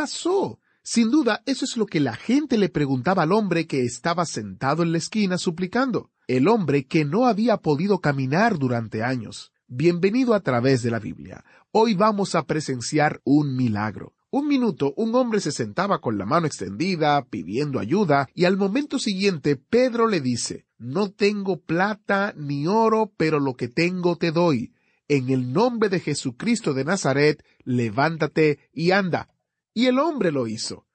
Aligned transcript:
pasó? 0.00 0.58
Sin 0.82 1.10
duda, 1.10 1.42
eso 1.44 1.66
es 1.66 1.76
lo 1.76 1.84
que 1.84 2.00
la 2.00 2.16
gente 2.16 2.56
le 2.56 2.70
preguntaba 2.70 3.24
al 3.24 3.32
hombre 3.32 3.66
que 3.66 3.84
estaba 3.84 4.24
sentado 4.24 4.82
en 4.82 4.92
la 4.92 4.98
esquina 4.98 5.36
suplicando, 5.36 6.10
el 6.26 6.48
hombre 6.48 6.86
que 6.86 7.04
no 7.04 7.26
había 7.26 7.58
podido 7.58 7.98
caminar 7.98 8.58
durante 8.58 9.02
años. 9.02 9.52
Bienvenido 9.66 10.32
a 10.32 10.40
través 10.40 10.82
de 10.82 10.90
la 10.90 11.00
Biblia. 11.00 11.44
Hoy 11.70 11.92
vamos 11.92 12.34
a 12.34 12.44
presenciar 12.44 13.20
un 13.24 13.54
milagro. 13.54 14.14
Un 14.30 14.48
minuto, 14.48 14.94
un 14.96 15.14
hombre 15.14 15.40
se 15.40 15.52
sentaba 15.52 16.00
con 16.00 16.16
la 16.16 16.24
mano 16.24 16.46
extendida, 16.46 17.22
pidiendo 17.26 17.78
ayuda, 17.78 18.26
y 18.34 18.46
al 18.46 18.56
momento 18.56 18.98
siguiente 18.98 19.56
Pedro 19.56 20.08
le 20.08 20.22
dice, 20.22 20.64
No 20.78 21.10
tengo 21.10 21.60
plata 21.60 22.32
ni 22.38 22.66
oro, 22.66 23.12
pero 23.18 23.38
lo 23.38 23.52
que 23.52 23.68
tengo 23.68 24.16
te 24.16 24.32
doy. 24.32 24.72
En 25.08 25.28
el 25.28 25.52
nombre 25.52 25.90
de 25.90 26.00
Jesucristo 26.00 26.72
de 26.72 26.84
Nazaret, 26.86 27.44
levántate 27.64 28.60
y 28.72 28.92
anda. 28.92 29.28
Y 29.74 29.86
el 29.86 29.98
hombre 29.98 30.32
lo 30.32 30.46
hizo. 30.46 30.86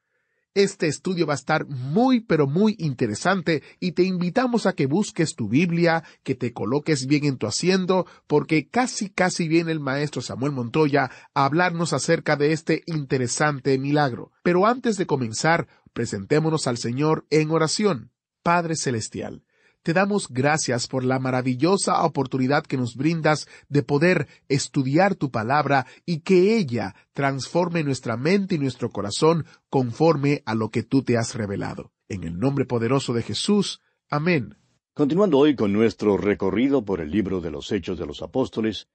Este 0.55 0.87
estudio 0.87 1.27
va 1.27 1.33
a 1.33 1.35
estar 1.35 1.67
muy 1.67 2.21
pero 2.21 2.47
muy 2.47 2.77
interesante 2.79 3.61
y 3.81 3.91
te 3.91 4.03
invitamos 4.03 4.65
a 4.65 4.71
que 4.71 4.85
busques 4.85 5.35
tu 5.35 5.49
Biblia, 5.49 6.05
que 6.23 6.33
te 6.33 6.53
coloques 6.53 7.07
bien 7.07 7.25
en 7.25 7.37
tu 7.37 7.45
asiento, 7.45 8.05
porque 8.25 8.69
casi 8.69 9.09
casi 9.09 9.49
viene 9.49 9.73
el 9.73 9.81
maestro 9.81 10.21
Samuel 10.21 10.53
Montoya 10.53 11.11
a 11.33 11.43
hablarnos 11.43 11.91
acerca 11.91 12.37
de 12.37 12.53
este 12.53 12.83
interesante 12.85 13.77
milagro. 13.77 14.31
Pero 14.43 14.65
antes 14.65 14.95
de 14.95 15.05
comenzar, 15.05 15.67
presentémonos 15.91 16.67
al 16.67 16.77
Señor 16.77 17.25
en 17.31 17.51
oración. 17.51 18.11
Padre 18.41 18.77
Celestial, 18.77 19.43
te 19.85 19.93
damos 19.93 20.29
gracias 20.29 20.87
por 20.87 21.03
la 21.05 21.19
maravillosa 21.19 22.03
oportunidad 22.03 22.65
que 22.65 22.75
nos 22.75 22.95
brindas 22.95 23.47
de 23.69 23.83
poder 23.83 24.27
estudiar 24.49 25.13
tu 25.13 25.29
palabra 25.29 25.85
y 26.07 26.21
que 26.21 26.57
ella 26.57 26.95
transforme 27.13 27.83
nuestra 27.83 28.17
mente 28.17 28.55
y 28.55 28.57
nuestro 28.57 28.89
corazón 28.89 29.45
conforme 29.69 30.41
a 30.47 30.55
lo 30.55 30.69
que 30.71 30.81
tú 30.81 31.03
te 31.03 31.19
has 31.19 31.35
revelado. 31.35 31.91
En 32.09 32.23
el 32.23 32.39
nombre 32.39 32.65
poderoso 32.65 33.13
de 33.13 33.21
Jesús. 33.21 33.79
Amén. 34.09 34.57
Continuando 34.95 35.37
hoy 35.37 35.55
con 35.55 35.71
nuestro 35.71 36.17
recorrido 36.17 36.83
por 36.83 36.99
el 36.99 37.11
libro 37.11 37.39
de 37.39 37.51
los 37.51 37.71
Hechos 37.71 37.99
de 37.99 38.07
los 38.07 38.23
Apóstoles, 38.23 38.87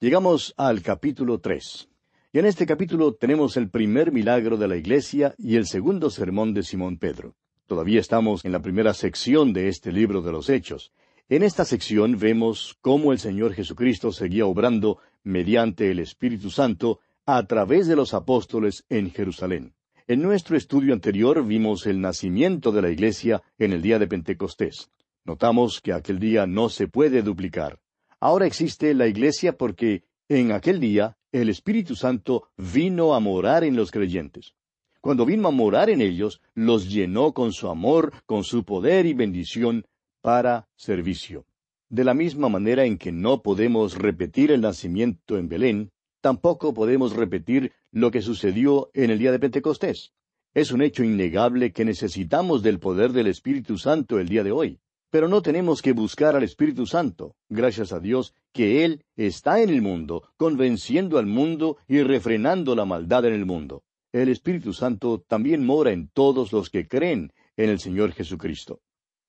llegamos 0.00 0.54
al 0.56 0.80
capítulo 0.80 1.40
tres. 1.40 1.90
Y 2.32 2.38
en 2.38 2.46
este 2.46 2.64
capítulo 2.64 3.12
tenemos 3.12 3.58
el 3.58 3.68
primer 3.68 4.10
milagro 4.10 4.56
de 4.56 4.68
la 4.68 4.76
iglesia 4.76 5.34
y 5.36 5.56
el 5.56 5.66
segundo 5.66 6.08
sermón 6.08 6.54
de 6.54 6.62
Simón 6.62 6.96
Pedro. 6.96 7.36
Todavía 7.70 8.00
estamos 8.00 8.44
en 8.44 8.50
la 8.50 8.60
primera 8.60 8.92
sección 8.94 9.52
de 9.52 9.68
este 9.68 9.92
libro 9.92 10.22
de 10.22 10.32
los 10.32 10.50
Hechos. 10.50 10.90
En 11.28 11.44
esta 11.44 11.64
sección 11.64 12.18
vemos 12.18 12.76
cómo 12.80 13.12
el 13.12 13.20
Señor 13.20 13.54
Jesucristo 13.54 14.10
seguía 14.10 14.44
obrando 14.44 14.98
mediante 15.22 15.92
el 15.92 16.00
Espíritu 16.00 16.50
Santo 16.50 16.98
a 17.26 17.46
través 17.46 17.86
de 17.86 17.94
los 17.94 18.12
apóstoles 18.12 18.84
en 18.88 19.12
Jerusalén. 19.12 19.72
En 20.08 20.20
nuestro 20.20 20.56
estudio 20.56 20.92
anterior 20.92 21.46
vimos 21.46 21.86
el 21.86 22.00
nacimiento 22.00 22.72
de 22.72 22.82
la 22.82 22.90
iglesia 22.90 23.40
en 23.56 23.72
el 23.72 23.82
día 23.82 24.00
de 24.00 24.08
Pentecostés. 24.08 24.90
Notamos 25.24 25.80
que 25.80 25.92
aquel 25.92 26.18
día 26.18 26.48
no 26.48 26.70
se 26.70 26.88
puede 26.88 27.22
duplicar. 27.22 27.78
Ahora 28.18 28.46
existe 28.46 28.92
la 28.94 29.06
iglesia 29.06 29.56
porque 29.56 30.02
en 30.28 30.50
aquel 30.50 30.80
día 30.80 31.18
el 31.30 31.48
Espíritu 31.48 31.94
Santo 31.94 32.48
vino 32.56 33.14
a 33.14 33.20
morar 33.20 33.62
en 33.62 33.76
los 33.76 33.92
creyentes. 33.92 34.56
Cuando 35.02 35.24
vino 35.24 35.48
a 35.48 35.50
morar 35.50 35.88
en 35.88 36.02
ellos, 36.02 36.42
los 36.54 36.90
llenó 36.90 37.32
con 37.32 37.52
su 37.54 37.68
amor, 37.68 38.12
con 38.26 38.44
su 38.44 38.64
poder 38.64 39.06
y 39.06 39.14
bendición 39.14 39.86
para 40.20 40.68
servicio. 40.76 41.46
De 41.88 42.04
la 42.04 42.12
misma 42.12 42.50
manera 42.50 42.84
en 42.84 42.98
que 42.98 43.10
no 43.10 43.40
podemos 43.40 43.96
repetir 43.96 44.52
el 44.52 44.60
nacimiento 44.60 45.38
en 45.38 45.48
Belén, 45.48 45.90
tampoco 46.20 46.74
podemos 46.74 47.16
repetir 47.16 47.72
lo 47.90 48.10
que 48.10 48.20
sucedió 48.20 48.90
en 48.92 49.10
el 49.10 49.18
día 49.18 49.32
de 49.32 49.38
Pentecostés. 49.38 50.12
Es 50.52 50.70
un 50.70 50.82
hecho 50.82 51.02
innegable 51.02 51.72
que 51.72 51.86
necesitamos 51.86 52.62
del 52.62 52.78
poder 52.78 53.12
del 53.12 53.28
Espíritu 53.28 53.78
Santo 53.78 54.18
el 54.18 54.28
día 54.28 54.44
de 54.44 54.52
hoy. 54.52 54.80
Pero 55.08 55.28
no 55.28 55.40
tenemos 55.40 55.80
que 55.80 55.92
buscar 55.92 56.36
al 56.36 56.42
Espíritu 56.42 56.86
Santo, 56.86 57.34
gracias 57.48 57.92
a 57.92 58.00
Dios 58.00 58.34
que 58.52 58.84
Él 58.84 59.02
está 59.16 59.62
en 59.62 59.70
el 59.70 59.80
mundo, 59.80 60.28
convenciendo 60.36 61.18
al 61.18 61.26
mundo 61.26 61.78
y 61.88 62.02
refrenando 62.02 62.76
la 62.76 62.84
maldad 62.84 63.24
en 63.24 63.32
el 63.32 63.46
mundo 63.46 63.82
el 64.12 64.28
Espíritu 64.28 64.72
Santo 64.72 65.24
también 65.26 65.64
mora 65.64 65.92
en 65.92 66.08
todos 66.08 66.52
los 66.52 66.70
que 66.70 66.88
creen 66.88 67.32
en 67.56 67.70
el 67.70 67.78
Señor 67.78 68.12
Jesucristo. 68.12 68.80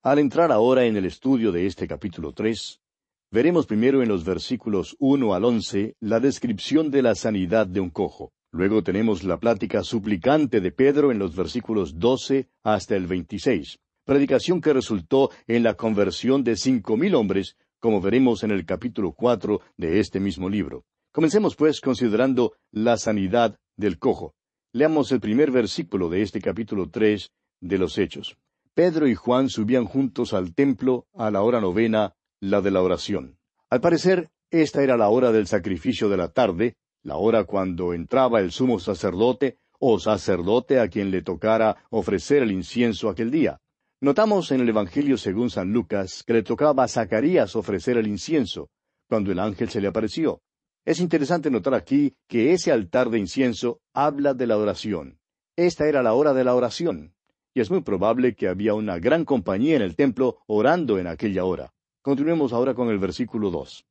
Al 0.04 0.20
entrar 0.20 0.52
ahora 0.52 0.86
en 0.86 0.98
el 0.98 1.06
estudio 1.06 1.52
de 1.52 1.68
este 1.68 1.88
capítulo 1.88 2.34
tres, 2.34 2.82
veremos 3.30 3.68
primero 3.68 4.02
en 4.02 4.10
los 4.10 4.26
versículos 4.26 4.96
uno 5.00 5.34
al 5.34 5.46
once 5.46 5.96
la 6.00 6.20
descripción 6.20 6.90
de 6.90 7.02
la 7.02 7.16
sanidad 7.16 7.68
de 7.68 7.80
un 7.80 7.90
cojo. 7.92 8.32
Luego 8.52 8.84
tenemos 8.84 9.24
la 9.24 9.40
plática 9.40 9.84
suplicante 9.84 10.60
de 10.60 10.72
Pedro 10.72 11.12
en 11.12 11.20
los 11.20 11.36
versículos 11.36 12.00
doce 12.00 12.50
hasta 12.64 12.96
el 12.96 13.08
veintiséis, 13.08 13.80
predicación 14.04 14.60
que 14.60 14.74
resultó 14.74 15.30
en 15.48 15.64
la 15.64 15.76
conversión 15.76 16.44
de 16.44 16.58
cinco 16.58 16.98
mil 16.98 17.16
hombres, 17.16 17.56
como 17.80 18.02
veremos 18.02 18.44
en 18.44 18.52
el 18.52 18.66
capítulo 18.66 19.14
cuatro 19.14 19.62
de 19.78 20.00
este 20.00 20.20
mismo 20.20 20.50
libro. 20.50 20.84
Comencemos 21.14 21.56
pues 21.56 21.80
considerando 21.80 22.54
la 22.72 22.98
sanidad 22.98 23.58
del 23.78 24.00
cojo. 24.00 24.34
Leamos 24.74 25.12
el 25.12 25.20
primer 25.20 25.52
versículo 25.52 26.08
de 26.08 26.22
este 26.22 26.40
capítulo 26.40 26.90
tres 26.90 27.32
de 27.60 27.78
los 27.78 27.98
Hechos. 27.98 28.38
Pedro 28.74 29.06
y 29.06 29.16
Juan 29.16 29.50
subían 29.50 29.84
juntos 29.84 30.34
al 30.34 30.56
templo 30.56 31.08
a 31.14 31.30
la 31.30 31.42
hora 31.42 31.60
novena, 31.60 32.14
la 32.40 32.62
de 32.62 32.72
la 32.72 32.82
oración. 32.82 33.38
Al 33.70 33.82
parecer, 33.82 34.30
esta 34.50 34.82
era 34.82 34.96
la 34.96 35.10
hora 35.10 35.34
del 35.34 35.48
sacrificio 35.48 36.08
de 36.08 36.16
la 36.16 36.30
tarde, 36.30 36.78
la 37.04 37.18
hora 37.18 37.44
cuando 37.44 37.94
entraba 37.94 38.40
el 38.40 38.54
sumo 38.54 38.80
sacerdote 38.80 39.58
o 39.78 40.00
sacerdote 40.00 40.80
a 40.80 40.88
quien 40.88 41.12
le 41.12 41.22
tocara 41.22 41.84
ofrecer 41.90 42.42
el 42.42 42.54
incienso 42.54 43.10
aquel 43.10 43.30
día. 43.30 43.60
Notamos 44.00 44.52
en 44.52 44.62
el 44.62 44.70
Evangelio 44.70 45.18
según 45.18 45.50
San 45.50 45.74
Lucas 45.74 46.24
que 46.26 46.32
le 46.32 46.44
tocaba 46.44 46.86
a 46.86 46.88
Zacarías 46.88 47.58
ofrecer 47.58 47.98
el 47.98 48.08
incienso, 48.08 48.70
cuando 49.10 49.34
el 49.34 49.40
ángel 49.40 49.70
se 49.70 49.82
le 49.82 49.90
apareció. 49.90 50.42
Es 50.84 51.00
interesante 51.00 51.52
notar 51.52 51.76
aquí 51.76 52.16
que 52.28 52.54
ese 52.54 52.72
altar 52.72 53.12
de 53.12 53.20
incienso 53.20 53.82
habla 53.94 54.34
de 54.34 54.48
la 54.48 54.58
oración. 54.58 55.20
Esta 55.56 55.88
era 55.88 56.02
la 56.02 56.14
hora 56.14 56.34
de 56.34 56.44
la 56.44 56.56
oración, 56.56 57.14
y 57.54 57.60
es 57.60 57.70
muy 57.70 57.82
probable 57.82 58.34
que 58.34 58.48
había 58.48 58.74
una 58.74 58.98
gran 58.98 59.24
compañía 59.24 59.76
en 59.76 59.84
el 59.84 59.96
templo 59.96 60.40
orando 60.48 60.98
en 60.98 61.06
aquella 61.06 61.46
hora. 61.46 61.72
Continuemos 62.02 62.52
ahora 62.52 62.74
con 62.74 62.90
el 62.90 62.98
versículo 62.98 63.52
dos. 63.52 63.86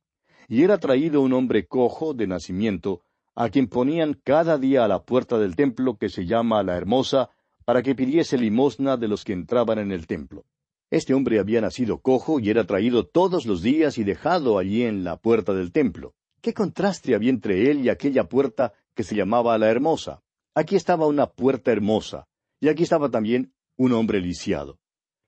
Y 0.49 0.63
era 0.63 0.79
traído 0.79 1.21
un 1.21 1.31
hombre 1.31 1.65
cojo 1.65 2.13
de 2.13 2.27
nacimiento, 2.27 3.03
a 3.35 3.47
quien 3.47 3.67
ponían 3.67 4.19
cada 4.21 4.57
día 4.57 4.83
a 4.83 4.89
la 4.89 5.03
puerta 5.03 5.39
del 5.39 5.55
templo 5.55 5.95
que 5.97 6.09
se 6.09 6.25
llama 6.25 6.61
la 6.61 6.75
Hermosa, 6.75 7.29
para 7.63 7.83
que 7.83 7.95
pidiese 7.95 8.37
limosna 8.37 8.97
de 8.97 9.07
los 9.07 9.23
que 9.23 9.31
entraban 9.31 9.79
en 9.79 9.93
el 9.93 10.07
templo. 10.07 10.43
Este 10.89 11.13
hombre 11.13 11.39
había 11.39 11.61
nacido 11.61 11.99
cojo 12.01 12.41
y 12.41 12.49
era 12.49 12.65
traído 12.65 13.07
todos 13.07 13.45
los 13.45 13.61
días 13.61 13.97
y 13.97 14.03
dejado 14.03 14.57
allí 14.57 14.83
en 14.83 15.05
la 15.05 15.15
puerta 15.15 15.53
del 15.53 15.71
templo. 15.71 16.15
¿Qué 16.41 16.55
contraste 16.55 17.13
había 17.13 17.29
entre 17.29 17.69
él 17.69 17.85
y 17.85 17.89
aquella 17.89 18.23
puerta 18.23 18.73
que 18.95 19.03
se 19.03 19.15
llamaba 19.15 19.57
la 19.59 19.69
Hermosa? 19.69 20.23
Aquí 20.55 20.75
estaba 20.75 21.05
una 21.05 21.27
puerta 21.27 21.71
hermosa, 21.71 22.27
y 22.59 22.67
aquí 22.67 22.83
estaba 22.83 23.09
también 23.09 23.53
un 23.77 23.93
hombre 23.93 24.19
lisiado. 24.19 24.79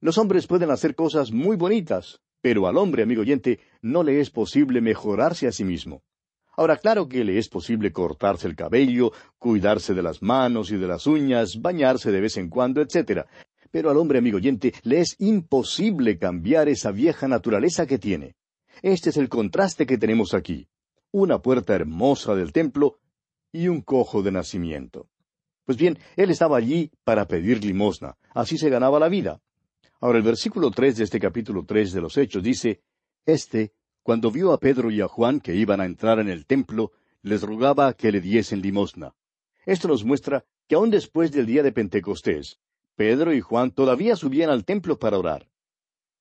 Los 0.02 0.18
hombres 0.18 0.48
pueden 0.48 0.70
hacer 0.72 0.96
cosas 0.96 1.32
muy 1.32 1.56
bonitas, 1.56 2.20
pero 2.42 2.68
al 2.68 2.78
hombre, 2.78 3.04
amigo 3.04 3.22
oyente, 3.22 3.60
no 3.82 4.04
le 4.04 4.20
es 4.20 4.32
posible 4.32 4.82
mejorarse 4.82 5.48
a 5.48 5.52
sí 5.52 5.64
mismo. 5.64 6.04
Ahora, 6.58 6.78
claro 6.78 7.08
que 7.08 7.24
le 7.24 7.38
es 7.38 7.48
posible 7.48 7.92
cortarse 7.92 8.48
el 8.48 8.56
cabello, 8.56 9.12
cuidarse 9.38 9.94
de 9.94 10.04
las 10.04 10.22
manos 10.22 10.72
y 10.72 10.78
de 10.78 10.88
las 10.88 11.08
uñas, 11.08 11.62
bañarse 11.62 12.12
de 12.12 12.22
vez 12.22 12.38
en 12.38 12.50
cuando, 12.50 12.82
etc. 12.82 13.28
Pero 13.72 13.90
al 13.90 13.98
hombre, 13.98 14.20
amigo 14.20 14.38
oyente, 14.38 14.74
le 14.84 15.00
es 15.00 15.16
imposible 15.20 16.18
cambiar 16.18 16.68
esa 16.68 16.92
vieja 16.92 17.28
naturaleza 17.28 17.88
que 17.88 17.98
tiene. 17.98 18.36
Este 18.82 19.12
es 19.12 19.18
el 19.18 19.30
contraste 19.30 19.86
que 19.86 19.98
tenemos 19.98 20.34
aquí. 20.34 20.68
Una 21.16 21.44
puerta 21.44 21.76
hermosa 21.76 22.34
del 22.34 22.52
templo 22.52 22.98
y 23.52 23.68
un 23.68 23.82
cojo 23.82 24.24
de 24.24 24.32
nacimiento. 24.32 25.08
Pues 25.64 25.78
bien, 25.78 26.00
él 26.16 26.32
estaba 26.32 26.58
allí 26.58 26.90
para 27.04 27.28
pedir 27.28 27.64
limosna. 27.64 28.18
Así 28.34 28.58
se 28.58 28.72
ganaba 28.72 29.00
la 29.00 29.10
vida. 29.10 29.40
Ahora 30.02 30.18
el 30.18 30.24
versículo 30.24 30.72
tres 30.72 30.98
de 30.98 31.04
este 31.04 31.20
capítulo 31.20 31.66
tres 31.68 31.94
de 31.94 32.02
los 32.02 32.18
Hechos 32.18 32.42
dice, 32.42 32.82
Este, 33.28 33.74
cuando 34.02 34.32
vio 34.32 34.54
a 34.54 34.60
Pedro 34.60 34.90
y 34.90 35.02
a 35.02 35.08
Juan 35.08 35.40
que 35.40 35.54
iban 35.54 35.82
a 35.82 35.86
entrar 35.86 36.18
en 36.18 36.30
el 36.30 36.48
templo, 36.48 36.94
les 37.22 37.44
rogaba 37.44 37.94
que 37.94 38.12
le 38.12 38.20
diesen 38.20 38.64
limosna. 38.64 39.14
Esto 39.68 39.90
nos 39.90 40.04
muestra 40.04 40.46
que 40.68 40.74
aun 40.74 40.90
después 40.90 41.32
del 41.32 41.46
día 41.46 41.62
de 41.62 41.72
Pentecostés, 41.72 42.60
Pedro 42.96 43.36
y 43.36 43.40
Juan 43.40 43.70
todavía 43.70 44.16
subían 44.16 44.50
al 44.50 44.66
templo 44.66 44.98
para 44.98 45.20
orar. 45.20 45.48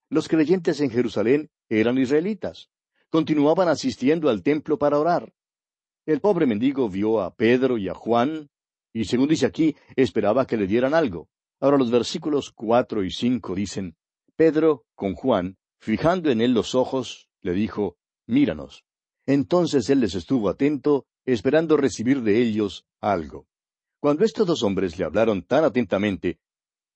Los 0.09 0.27
creyentes 0.27 0.81
en 0.81 0.91
Jerusalén 0.91 1.49
eran 1.67 1.97
israelitas. 1.97 2.69
Continuaban 3.13 3.69
asistiendo 3.69 4.27
al 4.27 4.41
templo 4.41 4.79
para 4.79 4.97
orar. 4.97 5.31
El 6.07 6.19
pobre 6.19 6.47
mendigo 6.47 6.89
vio 6.89 7.21
a 7.21 7.35
Pedro 7.35 7.77
y 7.77 7.87
a 7.87 7.93
Juan, 7.93 8.49
y 8.91 9.05
según 9.05 9.27
dice 9.27 9.45
aquí, 9.45 9.75
esperaba 9.95 10.47
que 10.47 10.57
le 10.57 10.65
dieran 10.65 10.95
algo. 10.95 11.29
Ahora 11.59 11.77
los 11.77 11.91
versículos 11.91 12.51
cuatro 12.51 13.03
y 13.03 13.11
cinco 13.11 13.53
dicen, 13.53 13.95
Pedro, 14.35 14.85
con 14.95 15.13
Juan, 15.13 15.57
fijando 15.79 16.31
en 16.31 16.41
él 16.41 16.53
los 16.53 16.73
ojos, 16.73 17.29
le 17.41 17.53
dijo, 17.53 17.97
Míranos. 18.25 18.83
Entonces 19.27 19.91
él 19.91 19.99
les 19.99 20.15
estuvo 20.15 20.49
atento, 20.49 21.05
esperando 21.23 21.77
recibir 21.77 22.23
de 22.23 22.41
ellos 22.41 22.83
algo. 22.99 23.45
Cuando 23.99 24.25
estos 24.25 24.47
dos 24.47 24.63
hombres 24.63 24.97
le 24.97 25.05
hablaron 25.05 25.43
tan 25.43 25.63
atentamente, 25.63 26.39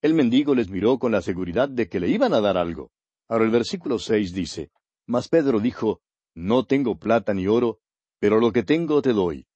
el 0.02 0.16
mendigo 0.16 0.56
les 0.56 0.68
miró 0.68 0.98
con 0.98 1.12
la 1.12 1.22
seguridad 1.22 1.70
de 1.70 1.88
que 1.88 2.00
le 2.00 2.10
iban 2.10 2.34
a 2.34 2.42
dar 2.42 2.58
algo. 2.58 2.90
Ahora 3.28 3.46
el 3.46 3.52
versículo 3.52 4.00
seis 4.00 4.34
dice, 4.34 4.72
Mas 5.06 5.30
Pedro 5.30 5.60
dijo, 5.60 6.02
No 6.38 6.68
tengo 6.68 7.00
plata 7.00 7.34
ni 7.34 7.48
oro, 7.48 7.80
pero 8.20 8.40
lo 8.40 8.54
que 8.54 8.62
tengo 8.62 9.02
te 9.02 9.12
doy. 9.12 9.48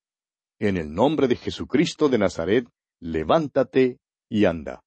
En 0.57 0.78
el 0.78 0.92
nombre 0.92 1.28
de 1.28 1.36
Jesucristo 1.36 2.10
de 2.10 2.18
Nazaret, 2.18 2.68
levántate 3.00 4.00
y 4.28 4.45
anda. 4.45 4.83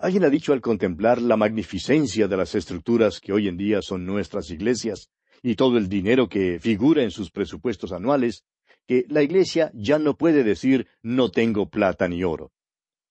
Alguien 0.00 0.24
ha 0.24 0.30
dicho 0.30 0.52
al 0.52 0.60
contemplar 0.60 1.22
la 1.22 1.36
magnificencia 1.36 2.26
de 2.26 2.36
las 2.36 2.56
estructuras 2.56 3.20
que 3.20 3.32
hoy 3.32 3.46
en 3.46 3.56
día 3.56 3.82
son 3.82 4.04
nuestras 4.04 4.50
iglesias 4.50 5.12
y 5.40 5.54
todo 5.54 5.78
el 5.78 5.88
dinero 5.88 6.28
que 6.28 6.58
figura 6.58 7.04
en 7.04 7.12
sus 7.12 7.30
presupuestos 7.30 7.92
anuales, 7.92 8.42
que 8.88 9.04
la 9.08 9.22
iglesia 9.22 9.70
ya 9.74 10.00
no 10.00 10.16
puede 10.16 10.42
decir 10.42 10.88
no 11.02 11.30
tengo 11.30 11.70
plata 11.70 12.08
ni 12.08 12.24
oro. 12.24 12.50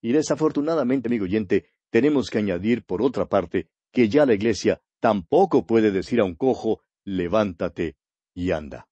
Y 0.01 0.11
desafortunadamente, 0.11 1.07
amigo 1.07 1.23
oyente, 1.23 1.69
tenemos 1.89 2.29
que 2.29 2.39
añadir 2.39 2.83
por 2.83 3.01
otra 3.01 3.29
parte 3.29 3.69
que 3.93 4.09
ya 4.09 4.25
la 4.25 4.33
iglesia 4.33 4.81
tampoco 4.99 5.65
puede 5.65 5.91
decir 5.91 6.19
a 6.19 6.25
un 6.25 6.35
cojo 6.35 6.81
levántate 7.05 7.95
y 8.37 8.51
anda. 8.51 8.87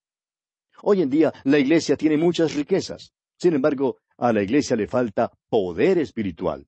Hoy 0.81 1.03
en 1.03 1.09
día 1.12 1.31
la 1.44 1.59
iglesia 1.59 1.95
tiene 1.95 2.18
muchas 2.18 2.56
riquezas. 2.56 3.13
Sin 3.38 3.53
embargo, 3.53 4.00
a 4.18 4.33
la 4.33 4.42
iglesia 4.42 4.75
le 4.75 4.88
falta 4.88 5.31
poder 5.50 6.00
espiritual. 6.00 6.68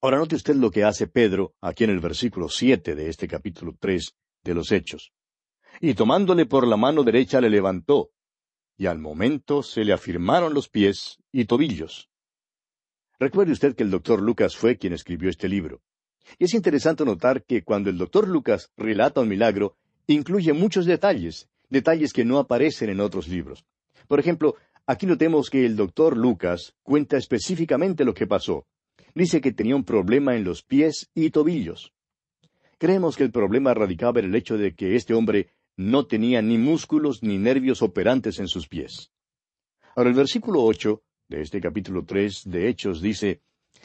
Ahora 0.00 0.18
note 0.18 0.34
usted 0.34 0.56
lo 0.56 0.72
que 0.72 0.82
hace 0.82 1.06
Pedro 1.06 1.54
aquí 1.60 1.84
en 1.84 1.90
el 1.90 2.00
versículo 2.00 2.48
siete 2.48 2.96
de 2.96 3.08
este 3.08 3.28
capítulo 3.28 3.76
tres 3.78 4.16
de 4.42 4.52
los 4.52 4.72
Hechos. 4.72 5.12
Y 5.80 5.94
tomándole 5.94 6.44
por 6.46 6.66
la 6.66 6.76
mano 6.76 7.04
derecha 7.04 7.40
le 7.40 7.48
levantó, 7.48 8.10
y 8.76 8.86
al 8.86 8.98
momento 8.98 9.62
se 9.62 9.84
le 9.84 9.92
afirmaron 9.92 10.54
los 10.54 10.68
pies 10.68 11.18
y 11.30 11.44
tobillos. 11.44 12.10
Recuerde 13.20 13.52
usted 13.52 13.76
que 13.76 13.84
el 13.84 13.90
doctor 13.92 14.20
Lucas 14.20 14.56
fue 14.56 14.76
quien 14.76 14.92
escribió 14.92 15.30
este 15.30 15.48
libro. 15.48 15.82
Y 16.36 16.46
es 16.46 16.54
interesante 16.54 17.04
notar 17.04 17.44
que 17.44 17.62
cuando 17.62 17.90
el 17.90 17.98
doctor 17.98 18.26
Lucas 18.26 18.72
relata 18.76 19.20
un 19.20 19.28
milagro, 19.28 19.76
incluye 20.08 20.52
muchos 20.52 20.84
detalles, 20.84 21.48
detalles 21.72 22.12
que 22.12 22.24
no 22.24 22.38
aparecen 22.38 22.90
en 22.90 23.00
otros 23.00 23.26
libros. 23.26 23.64
Por 24.06 24.20
ejemplo, 24.20 24.56
aquí 24.86 25.06
notemos 25.06 25.48
que 25.50 25.64
el 25.64 25.74
doctor 25.74 26.16
Lucas 26.16 26.74
cuenta 26.82 27.16
específicamente 27.16 28.04
lo 28.04 28.14
que 28.14 28.26
pasó 28.26 28.66
dice 29.14 29.40
que 29.40 29.52
tenía 29.52 29.76
un 29.76 29.84
problema 29.84 30.36
en 30.36 30.44
los 30.44 30.62
pies 30.62 31.10
y 31.14 31.30
tobillos. 31.30 31.92
Creemos 32.78 33.16
que 33.16 33.24
el 33.24 33.30
problema 33.30 33.74
radicaba 33.74 34.20
en 34.20 34.26
el 34.26 34.34
hecho 34.34 34.56
de 34.56 34.74
que 34.74 34.96
este 34.96 35.14
hombre 35.14 35.50
no 35.76 36.06
tenía 36.06 36.42
ni 36.42 36.58
músculos 36.58 37.22
ni 37.22 37.38
nervios 37.38 37.82
operantes 37.82 38.38
en 38.38 38.48
sus 38.48 38.68
pies. 38.68 39.10
Ahora 39.94 40.10
el 40.10 40.16
versículo 40.16 40.62
ocho 40.62 41.02
de 41.28 41.42
este 41.42 41.60
capítulo 41.60 42.04
tres 42.04 42.42
de 42.44 42.68
Hechos 42.68 43.00
dice 43.00 43.42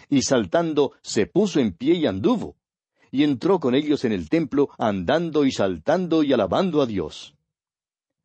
Y 0.09 0.21
saltando 0.21 0.93
se 1.01 1.27
puso 1.27 1.59
en 1.59 1.73
pie 1.73 1.95
y 1.95 2.05
anduvo, 2.05 2.57
y 3.11 3.23
entró 3.23 3.59
con 3.59 3.75
ellos 3.75 4.03
en 4.03 4.11
el 4.11 4.29
templo 4.29 4.69
andando 4.77 5.45
y 5.45 5.51
saltando 5.51 6.23
y 6.23 6.33
alabando 6.33 6.81
a 6.81 6.85
Dios. 6.85 7.36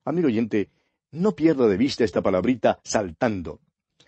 Amigo 0.05 0.27
oyente, 0.27 0.71
no 1.13 1.33
pierda 1.33 1.69
de 1.69 1.77
vista 1.77 2.03
esta 2.03 2.23
palabrita 2.23 2.81
saltando. 2.83 3.61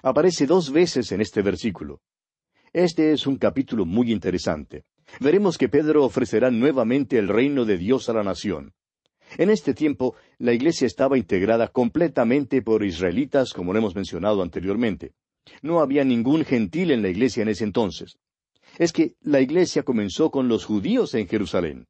Aparece 0.03 0.47
dos 0.47 0.73
veces 0.73 1.13
en 1.13 1.21
este 1.21 1.41
versículo. 1.41 2.01
Este 2.73 3.13
es 3.13 3.27
un 3.29 3.37
capítulo 3.37 3.87
muy 3.87 4.11
interesante. 4.11 4.85
Veremos 5.21 5.57
que 5.57 5.69
Pedro 5.69 6.05
ofrecerá 6.05 6.51
nuevamente 6.51 7.19
el 7.19 7.29
reino 7.29 7.65
de 7.65 7.79
Dios 7.79 8.09
a 8.09 8.13
la 8.13 8.25
nación. 8.25 8.73
En 9.39 9.51
este 9.51 9.73
tiempo, 9.73 10.17
la 10.39 10.53
iglesia 10.53 10.87
estaba 10.87 11.17
integrada 11.17 11.69
completamente 11.69 12.61
por 12.63 12.85
israelitas, 12.85 13.53
como 13.53 13.73
lo 13.73 13.79
hemos 13.79 13.95
mencionado 13.95 14.43
anteriormente. 14.43 15.13
No 15.63 15.81
había 15.81 16.05
ningún 16.05 16.45
gentil 16.45 16.91
en 16.91 17.03
la 17.03 17.09
iglesia 17.09 17.43
en 17.43 17.49
ese 17.51 17.65
entonces. 17.65 18.19
Es 18.79 18.93
que 18.93 19.15
la 19.21 19.41
iglesia 19.41 19.85
comenzó 19.85 20.31
con 20.31 20.49
los 20.49 20.65
judíos 20.65 21.15
en 21.15 21.29
Jerusalén. 21.29 21.87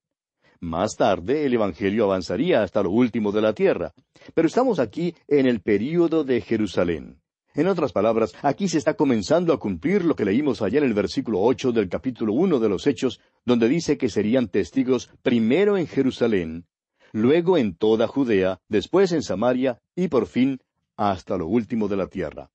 Más 0.65 0.97
tarde 0.97 1.45
el 1.45 1.53
Evangelio 1.53 2.05
avanzaría 2.05 2.63
hasta 2.63 2.83
lo 2.83 2.91
último 2.91 3.33
de 3.33 3.43
la 3.43 3.53
tierra. 3.53 3.93
Pero 4.33 4.49
estamos 4.49 4.79
aquí 4.79 5.15
en 5.29 5.45
el 5.45 5.61
período 5.61 6.25
de 6.25 6.41
Jerusalén. 6.41 7.21
En 7.55 7.67
otras 7.67 7.93
palabras, 7.93 8.33
aquí 8.41 8.69
se 8.69 8.79
está 8.79 8.95
comenzando 8.95 9.53
a 9.53 9.61
cumplir 9.61 10.07
lo 10.07 10.17
que 10.17 10.25
leímos 10.25 10.63
allá 10.63 10.79
en 10.79 10.85
el 10.85 10.95
versículo 10.95 11.43
ocho 11.43 11.71
del 11.71 11.91
capítulo 11.91 12.33
uno 12.33 12.61
de 12.61 12.71
los 12.71 12.87
Hechos, 12.87 13.21
donde 13.45 13.69
dice 13.69 13.99
que 13.99 14.09
serían 14.09 14.49
testigos 14.49 15.11
primero 15.21 15.77
en 15.77 15.87
Jerusalén, 15.87 16.65
luego 17.13 17.59
en 17.59 17.77
toda 17.77 18.09
Judea, 18.09 18.59
después 18.67 19.13
en 19.13 19.23
Samaria 19.23 19.83
y 19.95 20.09
por 20.09 20.27
fin 20.27 20.61
hasta 20.97 21.37
lo 21.37 21.47
último 21.47 21.89
de 21.89 21.97
la 21.99 22.07
tierra. 22.07 22.51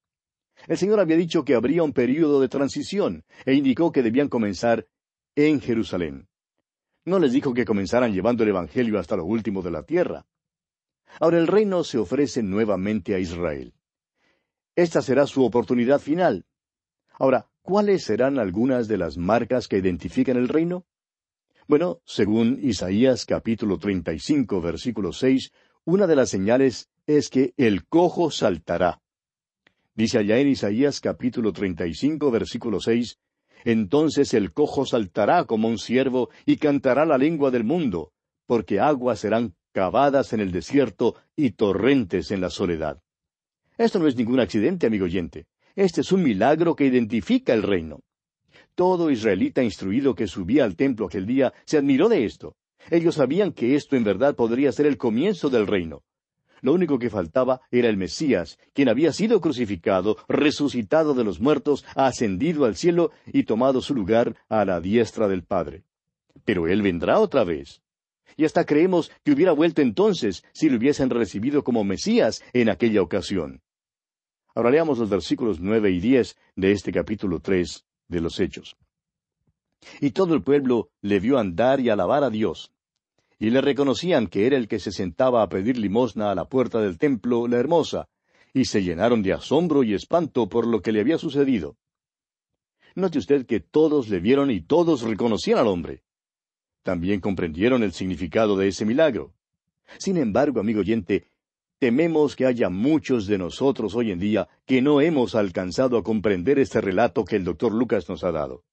El 0.67 0.79
Señor 0.79 0.99
había 0.99 1.15
dicho 1.15 1.45
que 1.45 1.53
habría 1.53 1.83
un 1.83 1.93
período 1.93 2.41
de 2.41 2.49
transición 2.49 3.23
e 3.45 3.53
indicó 3.53 3.91
que 3.91 4.01
debían 4.01 4.29
comenzar 4.29 4.87
en 5.35 5.61
Jerusalén. 5.61 6.28
No 7.09 7.17
les 7.17 7.31
dijo 7.31 7.55
que 7.55 7.65
comenzaran 7.65 8.13
llevando 8.13 8.43
el 8.43 8.49
Evangelio 8.49 8.99
hasta 8.99 9.17
lo 9.17 9.25
último 9.25 9.63
de 9.63 9.71
la 9.71 9.81
tierra. 9.81 10.27
Ahora 11.19 11.39
el 11.39 11.47
reino 11.47 11.83
se 11.83 11.97
ofrece 11.97 12.43
nuevamente 12.43 13.15
a 13.15 13.17
Israel. 13.17 13.73
Esta 14.75 15.01
será 15.01 15.25
su 15.25 15.43
oportunidad 15.43 15.99
final. 15.99 16.45
Ahora, 17.13 17.49
¿cuáles 17.63 18.03
serán 18.03 18.37
algunas 18.37 18.87
de 18.87 18.99
las 18.99 19.17
marcas 19.17 19.67
que 19.67 19.79
identifican 19.79 20.37
el 20.37 20.49
reino? 20.49 20.85
Bueno, 21.67 21.99
según 22.05 22.59
Isaías 22.61 23.25
capítulo 23.25 23.79
35, 23.79 24.61
versículo 24.61 25.11
6, 25.11 25.51
una 25.85 26.05
de 26.05 26.15
las 26.15 26.29
señales 26.29 26.91
es 27.07 27.31
que 27.31 27.55
el 27.57 27.87
cojo 27.87 28.29
saltará. 28.29 29.01
Dice 29.95 30.19
allá 30.19 30.37
en 30.37 30.49
Isaías 30.49 30.99
capítulo 31.01 31.53
35, 31.53 32.29
versículo 32.29 32.79
6, 32.79 33.17
Entonces 33.65 34.33
el 34.33 34.53
cojo 34.53 34.85
saltará 34.85 35.45
como 35.45 35.67
un 35.67 35.77
ciervo 35.77 36.29
y 36.45 36.57
cantará 36.57 37.05
la 37.05 37.17
lengua 37.17 37.51
del 37.51 37.63
mundo, 37.63 38.11
porque 38.45 38.79
aguas 38.79 39.19
serán 39.19 39.55
cavadas 39.71 40.33
en 40.33 40.39
el 40.39 40.51
desierto 40.51 41.15
y 41.35 41.51
torrentes 41.51 42.31
en 42.31 42.41
la 42.41 42.49
soledad. 42.49 43.01
Esto 43.77 43.99
no 43.99 44.07
es 44.07 44.15
ningún 44.15 44.39
accidente, 44.39 44.87
amigo 44.87 45.05
oyente. 45.05 45.47
Este 45.75 46.01
es 46.01 46.11
un 46.11 46.23
milagro 46.23 46.75
que 46.75 46.85
identifica 46.85 47.53
el 47.53 47.63
reino. 47.63 48.01
Todo 48.75 49.11
israelita 49.11 49.63
instruido 49.63 50.15
que 50.15 50.27
subía 50.27 50.63
al 50.63 50.75
templo 50.75 51.05
aquel 51.05 51.25
día 51.25 51.53
se 51.65 51.77
admiró 51.77 52.09
de 52.09 52.25
esto. 52.25 52.55
Ellos 52.89 53.15
sabían 53.15 53.51
que 53.53 53.75
esto 53.75 53.95
en 53.95 54.03
verdad 54.03 54.35
podría 54.35 54.71
ser 54.71 54.85
el 54.85 54.97
comienzo 54.97 55.49
del 55.49 55.67
reino. 55.67 56.03
Lo 56.61 56.73
único 56.73 56.99
que 56.99 57.09
faltaba 57.09 57.61
era 57.71 57.89
el 57.89 57.97
Mesías, 57.97 58.57
quien 58.73 58.89
había 58.89 59.13
sido 59.13 59.41
crucificado, 59.41 60.17
resucitado 60.27 61.13
de 61.13 61.23
los 61.23 61.39
muertos, 61.39 61.85
ascendido 61.95 62.65
al 62.65 62.75
cielo 62.75 63.11
y 63.27 63.43
tomado 63.43 63.81
su 63.81 63.95
lugar 63.95 64.35
a 64.49 64.65
la 64.65 64.81
diestra 64.81 65.27
del 65.27 65.43
Padre. 65.43 65.83
Pero 66.45 66.67
Él 66.67 66.81
vendrá 66.81 67.19
otra 67.19 67.43
vez. 67.43 67.81
Y 68.37 68.45
hasta 68.45 68.65
creemos 68.65 69.11
que 69.23 69.31
hubiera 69.31 69.51
vuelto 69.51 69.81
entonces 69.81 70.43
si 70.53 70.69
lo 70.69 70.77
hubiesen 70.77 71.09
recibido 71.09 71.63
como 71.63 71.83
Mesías 71.83 72.41
en 72.53 72.69
aquella 72.69 73.01
ocasión. 73.01 73.61
Ahora 74.55 74.71
leamos 74.71 74.97
los 74.97 75.09
versículos 75.09 75.59
nueve 75.59 75.91
y 75.91 75.99
diez 75.99 76.37
de 76.55 76.71
este 76.71 76.91
capítulo 76.91 77.39
tres 77.39 77.85
de 78.07 78.21
los 78.21 78.39
Hechos. 78.39 78.77
Y 80.01 80.11
todo 80.11 80.33
el 80.33 80.43
pueblo 80.43 80.89
le 81.01 81.19
vio 81.19 81.37
andar 81.37 81.79
y 81.79 81.89
alabar 81.89 82.23
a 82.23 82.29
Dios. 82.29 82.71
Y 83.39 83.51
le 83.51 83.61
reconocían 83.61 84.27
que 84.27 84.45
era 84.45 84.57
el 84.57 84.67
que 84.67 84.79
se 84.79 84.91
sentaba 84.91 85.41
a 85.41 85.49
pedir 85.49 85.77
limosna 85.77 86.29
a 86.29 86.35
la 86.35 86.45
puerta 86.45 86.81
del 86.81 86.97
templo, 86.97 87.47
la 87.47 87.57
hermosa, 87.57 88.09
y 88.53 88.65
se 88.65 88.83
llenaron 88.83 89.23
de 89.23 89.33
asombro 89.33 89.83
y 89.83 89.93
espanto 89.93 90.49
por 90.49 90.67
lo 90.67 90.81
que 90.81 90.91
le 90.91 90.99
había 90.99 91.17
sucedido. 91.17 91.77
Note 92.95 93.19
usted 93.19 93.45
que 93.45 93.61
todos 93.61 94.09
le 94.09 94.19
vieron 94.19 94.51
y 94.51 94.61
todos 94.61 95.03
reconocían 95.03 95.57
al 95.57 95.67
hombre. 95.67 96.03
También 96.83 97.21
comprendieron 97.21 97.83
el 97.83 97.93
significado 97.93 98.57
de 98.57 98.67
ese 98.67 98.85
milagro. 98.85 99.33
Sin 99.97 100.17
embargo, 100.17 100.59
amigo 100.59 100.81
oyente, 100.81 101.27
tememos 101.77 102.35
que 102.35 102.45
haya 102.45 102.69
muchos 102.69 103.25
de 103.27 103.37
nosotros 103.37 103.95
hoy 103.95 104.11
en 104.11 104.19
día 104.19 104.49
que 104.65 104.81
no 104.81 104.99
hemos 104.99 105.35
alcanzado 105.35 105.97
a 105.97 106.03
comprender 106.03 106.59
este 106.59 106.81
relato 106.81 107.23
que 107.23 107.37
el 107.37 107.45
doctor 107.45 107.73
Lucas 107.73 108.09
nos 108.09 108.23
ha 108.23 108.31
dado. 108.31 108.65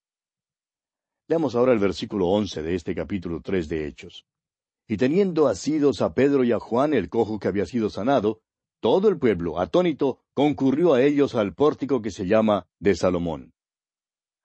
Leamos 1.28 1.54
ahora 1.54 1.72
el 1.72 1.78
versículo 1.78 2.26
once 2.28 2.62
de 2.62 2.74
este 2.74 2.94
capítulo 2.94 3.40
tres 3.40 3.68
de 3.68 3.86
Hechos. 3.86 4.26
Y 4.88 4.96
teniendo 4.96 5.48
asidos 5.48 6.00
a 6.00 6.14
Pedro 6.14 6.44
y 6.44 6.52
a 6.52 6.60
Juan 6.60 6.94
el 6.94 7.08
cojo 7.08 7.38
que 7.38 7.48
había 7.48 7.66
sido 7.66 7.90
sanado, 7.90 8.40
todo 8.80 9.08
el 9.08 9.18
pueblo, 9.18 9.58
atónito, 9.58 10.20
concurrió 10.34 10.94
a 10.94 11.02
ellos 11.02 11.34
al 11.34 11.54
pórtico 11.54 12.02
que 12.02 12.10
se 12.10 12.26
llama 12.26 12.68
de 12.78 12.94
Salomón. 12.94 13.52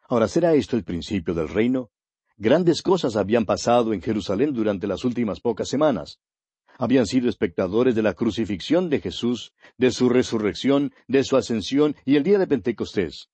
Ahora, 0.08 0.28
¿será 0.28 0.54
esto 0.56 0.76
el 0.76 0.84
principio 0.84 1.34
del 1.34 1.48
reino? 1.48 1.92
Grandes 2.38 2.82
cosas 2.82 3.16
habían 3.16 3.46
pasado 3.46 3.94
en 3.94 4.02
Jerusalén 4.02 4.54
durante 4.54 4.88
las 4.88 5.06
últimas 5.06 5.40
pocas 5.40 5.70
semanas. 5.70 6.20
Habían 6.80 7.06
sido 7.06 7.30
espectadores 7.30 7.94
de 7.94 8.02
la 8.02 8.16
crucifixión 8.16 8.90
de 8.90 9.00
Jesús, 9.00 9.54
de 9.78 9.92
su 9.92 10.10
resurrección, 10.10 10.92
de 11.08 11.24
su 11.24 11.38
ascensión 11.38 11.96
y 12.04 12.16
el 12.16 12.24
día 12.24 12.40
de 12.40 12.48
Pentecostés. 12.48 13.30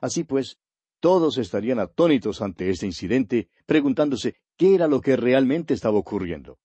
Así 0.00 0.24
pues, 0.24 0.58
todos 0.98 1.38
estarían 1.38 1.78
atónitos 1.78 2.42
ante 2.42 2.68
este 2.70 2.86
incidente, 2.86 3.48
preguntándose 3.66 4.36
qué 4.56 4.74
era 4.74 4.86
lo 4.86 5.00
que 5.00 5.16
realmente 5.16 5.74
estaba 5.74 5.98
ocurriendo. 5.98 6.58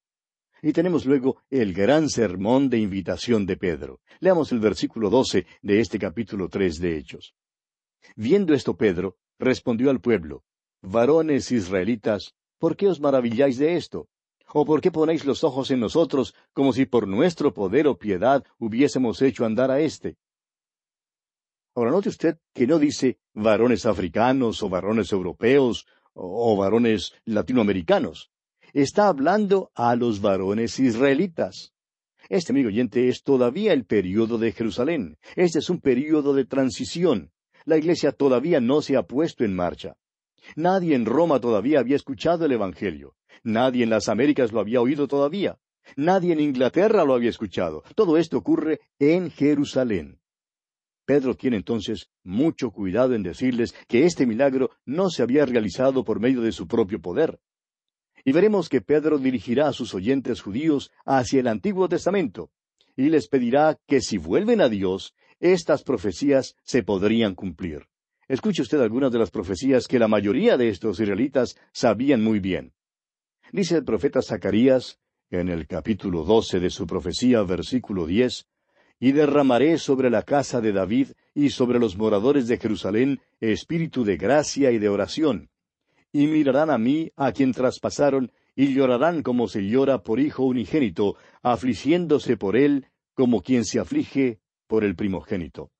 Y 0.62 0.74
tenemos 0.74 1.06
luego 1.06 1.41
el 1.50 1.74
gran 1.74 2.10
sermón 2.10 2.70
de 2.70 2.79
invitación 2.79 3.46
de 3.46 3.58
Pedro. 3.58 4.00
Leamos 4.20 4.51
el 4.51 4.60
versículo 4.60 5.10
doce 5.10 5.46
de 5.62 5.79
este 5.79 6.00
capítulo 6.00 6.50
tres 6.50 6.79
de 6.79 6.98
Hechos. 6.98 7.36
Viendo 8.15 8.53
esto 8.53 8.75
Pedro, 8.75 9.17
respondió 9.38 9.89
al 9.89 10.01
pueblo, 10.01 10.44
Varones 10.82 11.51
israelitas, 11.51 12.34
¿por 12.60 12.75
qué 12.75 12.88
os 12.88 13.00
maravilláis 13.00 13.58
de 13.58 13.75
esto? 13.75 14.08
¿O 14.53 14.65
por 14.65 14.82
qué 14.82 14.91
ponéis 14.91 15.25
los 15.25 15.44
ojos 15.44 15.72
en 15.72 15.79
nosotros 15.79 16.34
como 16.53 16.72
si 16.72 16.86
por 16.86 17.08
nuestro 17.08 17.53
poder 17.53 17.88
o 17.88 17.98
piedad 17.98 18.44
hubiésemos 18.58 19.22
hecho 19.22 19.46
andar 19.46 19.72
a 19.72 19.79
éste? 19.82 20.17
Ahora 21.75 21.91
note 21.91 22.10
usted 22.10 22.39
que 22.53 22.65
no 22.65 22.79
dice 22.79 23.20
varones 23.34 23.86
africanos 23.86 24.63
o 24.63 24.70
varones 24.70 25.12
europeos 25.12 25.86
o, 26.17 26.55
varones 26.57 27.13
latinoamericanos. 27.25 28.31
Está 28.74 29.07
hablando 29.07 29.71
a 29.75 29.95
los 29.95 30.19
varones 30.21 30.79
israelitas. 30.79 31.74
Este 32.29 32.51
amigo 32.51 32.67
oyente 32.67 33.07
es 33.07 33.24
todavía 33.24 33.71
el 33.71 33.86
período 33.86 34.38
de 34.38 34.51
Jerusalén. 34.51 35.17
Este 35.36 35.59
es 35.59 35.69
un 35.69 35.79
período 35.79 36.33
de 36.33 36.45
transición. 36.45 37.31
La 37.65 37.77
iglesia 37.77 38.12
todavía 38.12 38.59
no 38.59 38.81
se 38.81 38.97
ha 38.97 39.03
puesto 39.03 39.45
en 39.45 39.55
marcha. 39.55 39.95
Nadie 40.55 40.95
en 40.95 41.05
Roma 41.05 41.39
todavía 41.39 41.79
había 41.79 41.95
escuchado 41.95 42.45
el 42.45 42.51
Evangelio. 42.51 43.15
Nadie 43.43 43.83
en 43.83 43.89
las 43.89 44.09
Américas 44.09 44.51
lo 44.51 44.59
había 44.59 44.81
oído 44.81 45.07
todavía. 45.07 45.57
Nadie 45.95 46.33
en 46.33 46.39
Inglaterra 46.39 47.05
lo 47.05 47.13
había 47.13 47.29
escuchado. 47.29 47.83
Todo 47.95 48.17
esto 48.17 48.38
ocurre 48.38 48.81
en 49.00 49.31
Jerusalén. 49.31 50.19
Pedro 51.08 51.36
tiene 51.36 51.56
entonces 51.56 52.10
mucho 52.26 52.70
cuidado 52.72 53.16
en 53.16 53.24
decirles 53.24 53.74
que 53.88 54.04
este 54.04 54.26
milagro 54.26 54.72
no 54.86 55.10
se 55.10 55.24
había 55.24 55.46
realizado 55.46 56.04
por 56.04 56.20
medio 56.20 56.42
de 56.42 56.52
su 56.52 56.68
propio 56.68 57.00
poder. 57.00 57.40
Y 58.26 58.34
veremos 58.34 58.68
que 58.68 58.82
Pedro 58.82 59.18
dirigirá 59.18 59.70
a 59.70 59.74
sus 59.74 59.96
oyentes 59.96 60.42
judíos 60.42 60.92
hacia 61.06 61.40
el 61.40 61.48
Antiguo 61.48 61.88
Testamento, 61.88 62.52
y 62.98 63.10
les 63.10 63.30
pedirá 63.30 63.80
que 63.88 64.02
si 64.02 64.18
vuelven 64.18 64.60
a 64.60 64.68
Dios, 64.68 65.16
estas 65.40 65.84
profecías 65.84 66.58
se 66.64 66.84
podrían 66.84 67.36
cumplir. 67.36 67.88
Escuche 68.28 68.62
usted 68.62 68.82
algunas 68.82 69.14
de 69.14 69.20
las 69.20 69.32
profecías 69.32 69.88
que 69.88 70.00
la 70.00 70.10
mayoría 70.10 70.58
de 70.58 70.68
estos 70.68 71.00
israelitas 71.00 71.56
sabían 71.72 72.22
muy 72.22 72.42
bien. 72.42 72.74
Dice 73.54 73.78
el 73.78 73.86
profeta 73.86 74.22
Zacarías, 74.22 75.00
en 75.30 75.48
el 75.48 75.68
capítulo 75.68 76.26
doce 76.26 76.60
de 76.60 76.70
su 76.70 76.86
profecía, 76.86 77.44
versículo 77.44 78.06
diez, 78.06 78.46
y 79.00 79.12
derramaré 79.12 79.77
sobre 79.77 80.10
la 80.10 80.24
casa 80.24 80.62
de 80.62 80.72
David 80.72 81.10
y 81.34 81.50
sobre 81.51 81.80
los 81.80 81.98
moradores 81.98 82.48
de 82.48 82.58
Jerusalén 82.58 83.20
espíritu 83.39 84.04
de 84.04 84.18
gracia 84.18 84.72
y 84.72 84.80
de 84.80 84.89
oración. 84.89 85.50
Y 86.12 86.27
mirarán 86.27 86.70
a 86.70 86.77
mí, 86.77 87.12
a 87.16 87.32
quien 87.32 87.51
traspasaron, 87.51 88.32
y 88.56 88.74
llorarán 88.74 89.22
como 89.22 89.48
se 89.48 89.68
llora 89.68 90.01
por 90.01 90.20
hijo 90.20 90.44
unigénito, 90.44 91.16
afligiéndose 91.44 92.38
por 92.38 92.58
él 92.58 92.88
como 93.13 93.42
quien 93.42 93.66
se 93.66 93.80
aflige 93.80 94.39
por 94.68 94.84
el 94.84 94.96
primogénito. 94.96 95.72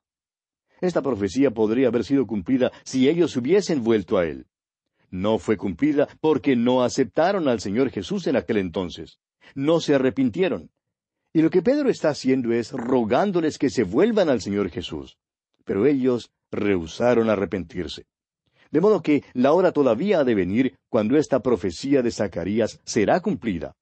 Esta 0.80 1.02
profecía 1.02 1.52
podría 1.52 1.88
haber 1.88 2.04
sido 2.04 2.28
cumplida 2.28 2.72
si 2.84 3.10
ellos 3.10 3.36
hubiesen 3.36 3.84
vuelto 3.84 4.18
a 4.18 4.26
él. 4.26 4.46
No 5.10 5.40
fue 5.40 5.58
cumplida 5.58 6.08
porque 6.22 6.56
no 6.56 6.84
aceptaron 6.84 7.48
al 7.48 7.60
Señor 7.62 7.90
Jesús 7.90 8.28
en 8.28 8.36
aquel 8.36 8.58
entonces. 8.58 9.20
No 9.56 9.80
se 9.80 9.96
arrepintieron. 9.96 10.70
Y 11.38 11.44
lo 11.44 11.52
que 11.52 11.62
Pedro 11.62 11.92
está 11.92 12.10
haciendo 12.10 12.52
es 12.52 12.72
rogándoles 12.72 13.60
que 13.60 13.70
se 13.70 13.84
vuelvan 13.84 14.28
al 14.28 14.42
Señor 14.42 14.72
Jesús. 14.72 15.20
Pero 15.66 15.86
ellos 15.86 16.32
rehusaron 16.50 17.30
arrepentirse. 17.30 18.08
De 18.72 18.82
modo 18.82 19.04
que 19.04 19.24
la 19.34 19.54
hora 19.54 19.72
todavía 19.72 20.22
ha 20.22 20.24
de 20.24 20.34
venir 20.34 20.80
cuando 20.90 21.16
esta 21.16 21.44
profecía 21.44 22.02
de 22.02 22.10
Zacarías 22.10 22.82
será 22.86 23.20
cumplida. 23.20 23.76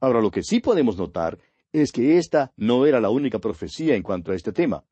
Ahora 0.00 0.22
lo 0.22 0.30
que 0.30 0.42
sí 0.42 0.60
podemos 0.60 0.96
notar 0.96 1.38
es 1.72 1.92
que 1.92 2.16
esta 2.16 2.54
no 2.56 2.86
era 2.86 3.02
la 3.02 3.10
única 3.10 3.38
profecía 3.38 3.94
en 3.94 4.02
cuanto 4.02 4.32
a 4.32 4.34
este 4.34 4.52
tema. 4.52 4.82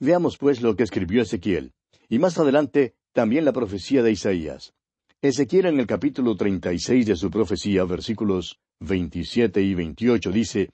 Veamos 0.00 0.38
pues 0.38 0.62
lo 0.62 0.76
que 0.76 0.84
escribió 0.84 1.20
Ezequiel, 1.20 1.74
y 2.08 2.18
más 2.18 2.38
adelante 2.38 2.94
también 3.12 3.44
la 3.44 3.52
profecía 3.52 4.02
de 4.02 4.12
Isaías. 4.12 4.72
Ezequiel 5.20 5.66
en 5.66 5.78
el 5.78 5.86
capítulo 5.86 6.36
treinta 6.36 6.72
y 6.72 6.78
seis 6.78 7.04
de 7.04 7.16
su 7.16 7.30
profecía, 7.30 7.84
versículos 7.84 8.58
veintisiete 8.80 9.60
y 9.60 9.74
veintiocho, 9.74 10.32
dice 10.32 10.70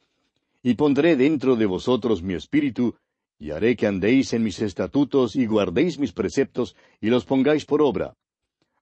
y 0.63 0.75
pondré 0.75 1.17
dentro 1.17 1.57
de 1.57 1.67
vosotros 1.67 2.23
mi 2.23 2.35
espíritu, 2.35 2.97
y 3.39 3.51
haré 3.51 3.77
que 3.77 3.87
andéis 3.87 4.33
en 4.33 4.45
mis 4.45 4.61
estatutos 4.61 5.35
y 5.35 5.47
guardéis 5.47 5.99
mis 5.99 6.13
preceptos 6.13 6.77
y 7.01 7.09
los 7.09 7.25
pongáis 7.25 7.65
por 7.65 7.83
obra. 7.83 8.15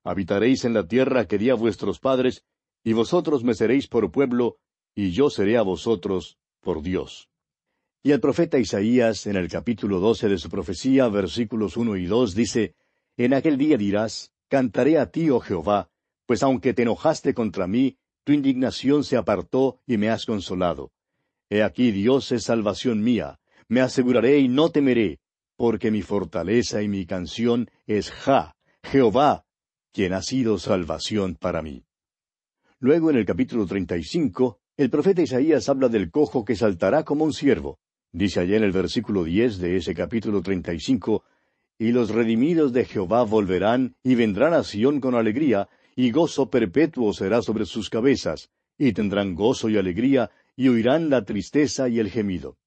Habitaréis 0.03 0.65
en 0.65 0.73
la 0.73 0.87
tierra 0.87 1.25
que 1.25 1.37
di 1.37 1.49
a 1.49 1.55
vuestros 1.55 1.99
padres, 1.99 2.43
y 2.83 2.93
vosotros 2.93 3.43
me 3.43 3.53
seréis 3.53 3.87
por 3.87 4.11
pueblo, 4.11 4.57
y 4.95 5.11
yo 5.11 5.29
seré 5.29 5.57
a 5.57 5.63
vosotros 5.63 6.37
por 6.61 6.81
Dios. 6.81 7.29
Y 8.03 8.11
el 8.11 8.19
profeta 8.19 8.57
Isaías, 8.57 9.27
en 9.27 9.35
el 9.35 9.47
capítulo 9.47 9.99
doce 9.99 10.27
de 10.27 10.37
su 10.37 10.49
profecía, 10.49 11.07
versículos 11.07 11.77
uno 11.77 11.97
y 11.97 12.05
dos, 12.05 12.33
dice, 12.33 12.75
En 13.17 13.33
aquel 13.33 13.57
día 13.57 13.77
dirás, 13.77 14.31
Cantaré 14.47 14.97
a 14.97 15.11
ti, 15.11 15.29
oh 15.29 15.39
Jehová, 15.39 15.89
pues 16.25 16.43
aunque 16.43 16.73
te 16.73 16.81
enojaste 16.81 17.33
contra 17.33 17.67
mí, 17.67 17.97
tu 18.23 18.33
indignación 18.33 19.03
se 19.03 19.17
apartó 19.17 19.79
y 19.87 19.97
me 19.97 20.09
has 20.09 20.25
consolado. 20.25 20.91
He 21.53 21.63
aquí 21.63 21.91
Dios 21.91 22.31
es 22.31 22.45
salvación 22.45 23.03
mía, 23.03 23.37
me 23.67 23.81
aseguraré 23.81 24.39
y 24.39 24.47
no 24.47 24.69
temeré, 24.69 25.19
porque 25.57 25.91
mi 25.91 26.01
fortaleza 26.01 26.81
y 26.81 26.87
mi 26.87 27.05
canción 27.05 27.69
es 27.85 28.09
Ja, 28.09 28.55
Jehová, 28.83 29.43
quien 29.91 30.13
ha 30.13 30.21
sido 30.21 30.57
salvación 30.57 31.35
para 31.35 31.61
mí. 31.61 31.83
Luego 32.79 33.09
en 33.09 33.17
el 33.17 33.25
capítulo 33.25 33.65
treinta 33.65 33.97
y 33.97 34.03
cinco, 34.03 34.61
el 34.77 34.89
profeta 34.89 35.23
Isaías 35.23 35.67
habla 35.67 35.89
del 35.89 36.09
cojo 36.09 36.45
que 36.45 36.55
saltará 36.55 37.03
como 37.03 37.25
un 37.25 37.33
ciervo. 37.33 37.79
Dice 38.13 38.39
allá 38.39 38.55
en 38.55 38.63
el 38.63 38.71
versículo 38.71 39.25
diez 39.25 39.57
de 39.57 39.75
ese 39.75 39.93
capítulo 39.93 40.41
treinta 40.41 40.73
y 40.73 40.79
cinco, 40.79 41.25
y 41.77 41.91
los 41.91 42.11
redimidos 42.11 42.71
de 42.71 42.85
Jehová 42.85 43.23
volverán 43.23 43.97
y 44.03 44.15
vendrán 44.15 44.53
a 44.53 44.63
Sión 44.63 45.01
con 45.01 45.15
alegría, 45.15 45.67
y 45.97 46.11
gozo 46.11 46.49
perpetuo 46.49 47.11
será 47.11 47.41
sobre 47.41 47.65
sus 47.65 47.89
cabezas, 47.89 48.49
y 48.77 48.93
tendrán 48.93 49.35
gozo 49.35 49.67
y 49.67 49.77
alegría, 49.77 50.31
y 50.55 50.67
oirán 50.67 51.09
la 51.09 51.23
tristeza 51.23 51.89
y 51.89 51.99
el 51.99 52.09
gemido. 52.09 52.57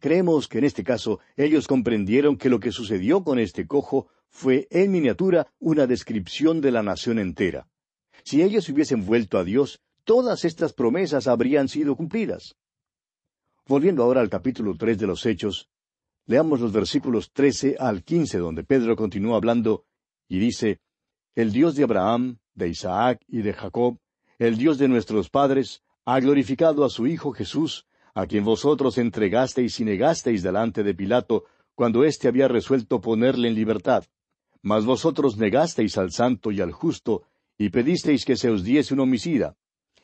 Creemos 0.00 0.48
que 0.48 0.58
en 0.58 0.64
este 0.64 0.84
caso 0.84 1.20
ellos 1.36 1.66
comprendieron 1.66 2.36
que 2.36 2.50
lo 2.50 2.60
que 2.60 2.72
sucedió 2.72 3.22
con 3.22 3.38
este 3.38 3.66
cojo 3.66 4.08
fue 4.28 4.66
en 4.70 4.90
miniatura 4.90 5.46
una 5.60 5.86
descripción 5.86 6.60
de 6.60 6.72
la 6.72 6.82
nación 6.82 7.18
entera. 7.18 7.68
Si 8.24 8.42
ellos 8.42 8.68
hubiesen 8.68 9.06
vuelto 9.06 9.38
a 9.38 9.44
Dios, 9.44 9.80
todas 10.04 10.44
estas 10.44 10.72
promesas 10.72 11.28
habrían 11.28 11.68
sido 11.68 11.94
cumplidas. 11.96 12.56
Volviendo 13.66 14.02
ahora 14.02 14.20
al 14.20 14.28
capítulo 14.28 14.76
tres 14.76 14.98
de 14.98 15.06
los 15.06 15.24
Hechos, 15.24 15.68
leamos 16.26 16.60
los 16.60 16.72
versículos 16.72 17.32
trece 17.32 17.76
al 17.78 18.02
quince, 18.02 18.38
donde 18.38 18.64
Pedro 18.64 18.96
continúa 18.96 19.36
hablando 19.36 19.86
y 20.28 20.38
dice, 20.38 20.80
El 21.34 21.52
Dios 21.52 21.76
de 21.76 21.84
Abraham, 21.84 22.38
de 22.54 22.68
Isaac 22.68 23.22
y 23.28 23.42
de 23.42 23.52
Jacob, 23.52 23.98
el 24.38 24.56
Dios 24.56 24.78
de 24.78 24.88
nuestros 24.88 25.30
padres, 25.30 25.83
ha 26.04 26.20
glorificado 26.20 26.84
a 26.84 26.90
su 26.90 27.06
Hijo 27.06 27.32
Jesús, 27.32 27.86
a 28.14 28.26
quien 28.26 28.44
vosotros 28.44 28.98
entregasteis 28.98 29.80
y 29.80 29.84
negasteis 29.84 30.42
delante 30.42 30.82
de 30.82 30.94
Pilato, 30.94 31.44
cuando 31.74 32.04
éste 32.04 32.28
había 32.28 32.46
resuelto 32.46 33.00
ponerle 33.00 33.48
en 33.48 33.54
libertad. 33.54 34.04
Mas 34.62 34.84
vosotros 34.84 35.36
negasteis 35.36 35.98
al 35.98 36.12
santo 36.12 36.52
y 36.52 36.60
al 36.60 36.72
justo, 36.72 37.22
y 37.58 37.70
pedisteis 37.70 38.24
que 38.24 38.36
se 38.36 38.50
os 38.50 38.64
diese 38.64 38.94
un 38.94 39.00
homicida, 39.00 39.56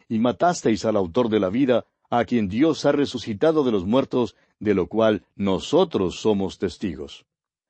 y 0.09 0.19
matasteis 0.19 0.85
al 0.85 0.97
autor 0.97 1.28
de 1.28 1.40
la 1.40 1.50
vida, 1.50 1.87
a 2.11 2.25
quien 2.25 2.49
Dios 2.49 2.85
ha 2.85 2.92
resucitado 2.92 3.62
de 3.62 3.71
los 3.71 3.85
muertos, 3.85 4.37
de 4.59 4.75
lo 4.75 4.88
cual 4.88 5.25
nosotros 5.37 6.21
somos 6.21 6.59
testigos. 6.59 7.25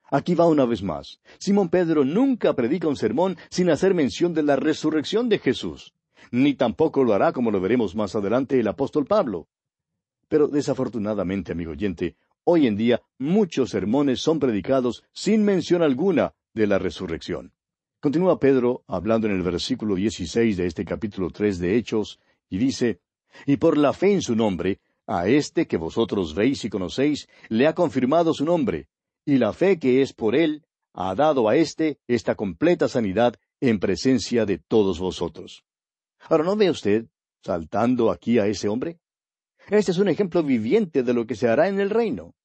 Aquí 0.09 0.35
va 0.35 0.47
una 0.47 0.65
vez 0.65 0.81
más. 0.83 1.21
Simón 1.37 1.69
Pedro 1.69 2.03
nunca 2.03 2.53
predica 2.53 2.87
un 2.87 2.97
sermón 2.97 3.37
sin 3.49 3.69
hacer 3.69 3.93
mención 3.93 4.33
de 4.33 4.43
la 4.43 4.55
resurrección 4.55 5.29
de 5.29 5.39
Jesús. 5.39 5.93
Ni 6.29 6.53
tampoco 6.53 7.03
lo 7.03 7.13
hará, 7.13 7.31
como 7.33 7.49
lo 7.49 7.59
veremos 7.59 7.95
más 7.95 8.15
adelante, 8.15 8.59
el 8.59 8.67
apóstol 8.67 9.05
Pablo. 9.05 9.47
Pero 10.27 10.47
desafortunadamente, 10.47 11.51
amigo 11.51 11.71
oyente, 11.71 12.15
hoy 12.43 12.67
en 12.67 12.77
día 12.77 13.01
muchos 13.17 13.71
sermones 13.71 14.21
son 14.21 14.39
predicados 14.39 15.03
sin 15.13 15.43
mención 15.43 15.81
alguna 15.81 16.33
de 16.53 16.67
la 16.67 16.79
resurrección. 16.79 17.53
Continúa 17.99 18.39
Pedro 18.39 18.83
hablando 18.87 19.27
en 19.27 19.33
el 19.33 19.43
versículo 19.43 19.95
16 19.95 20.57
de 20.57 20.65
este 20.65 20.85
capítulo 20.85 21.29
tres 21.29 21.59
de 21.59 21.75
Hechos, 21.75 22.19
y 22.49 22.57
dice, 22.57 22.99
Y 23.45 23.57
por 23.57 23.77
la 23.77 23.93
fe 23.93 24.13
en 24.13 24.21
su 24.21 24.35
nombre, 24.35 24.79
a 25.05 25.27
este 25.27 25.67
que 25.67 25.77
vosotros 25.77 26.33
veis 26.33 26.63
y 26.65 26.69
conocéis, 26.69 27.27
le 27.49 27.67
ha 27.67 27.75
confirmado 27.75 28.33
su 28.33 28.45
nombre, 28.45 28.87
y 29.25 29.37
la 29.37 29.53
fe 29.53 29.79
que 29.79 30.01
es 30.01 30.13
por 30.13 30.35
él 30.35 30.65
ha 30.93 31.13
dado 31.15 31.47
a 31.47 31.55
éste 31.55 31.99
esta 32.07 32.35
completa 32.35 32.87
sanidad 32.87 33.35
en 33.59 33.79
presencia 33.79 34.45
de 34.45 34.57
todos 34.57 34.99
vosotros. 34.99 35.63
Ahora, 36.29 36.43
¿no 36.43 36.55
ve 36.55 36.69
usted 36.69 37.05
saltando 37.43 38.11
aquí 38.11 38.39
a 38.39 38.47
ese 38.47 38.67
hombre? 38.67 38.99
Este 39.69 39.91
es 39.91 39.97
un 39.97 40.09
ejemplo 40.09 40.43
viviente 40.43 41.03
de 41.03 41.13
lo 41.13 41.25
que 41.25 41.35
se 41.35 41.47
hará 41.47 41.67
en 41.67 41.79
el 41.79 41.89
reino. 41.89 42.35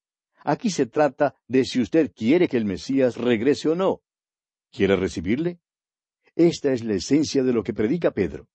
Aquí 0.44 0.70
se 0.70 0.86
trata 0.86 1.34
de 1.48 1.64
si 1.64 1.80
usted 1.80 2.12
quiere 2.14 2.48
que 2.48 2.56
el 2.56 2.64
Mesías 2.64 3.16
regrese 3.16 3.68
o 3.68 3.74
no. 3.74 4.02
¿Quiere 4.70 4.96
recibirle? 4.96 5.58
Esta 6.34 6.72
es 6.72 6.84
la 6.84 6.94
esencia 6.94 7.42
de 7.42 7.52
lo 7.52 7.62
que 7.62 7.74
predica 7.74 8.12
Pedro. 8.12 8.46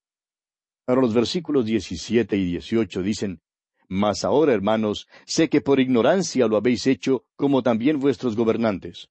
Ahora 0.88 1.02
los 1.02 1.14
versículos 1.14 1.66
17 1.66 2.38
y 2.38 2.46
18 2.46 3.02
dicen, 3.02 3.42
Mas 3.88 4.24
ahora, 4.24 4.54
hermanos, 4.54 5.08
sé 5.26 5.50
que 5.50 5.62
por 5.62 5.80
ignorancia 5.80 6.48
lo 6.48 6.58
habéis 6.58 6.88
hecho, 6.88 7.26
como 7.36 7.62
también 7.62 8.00
vuestros 8.00 8.36
gobernantes. 8.36 9.10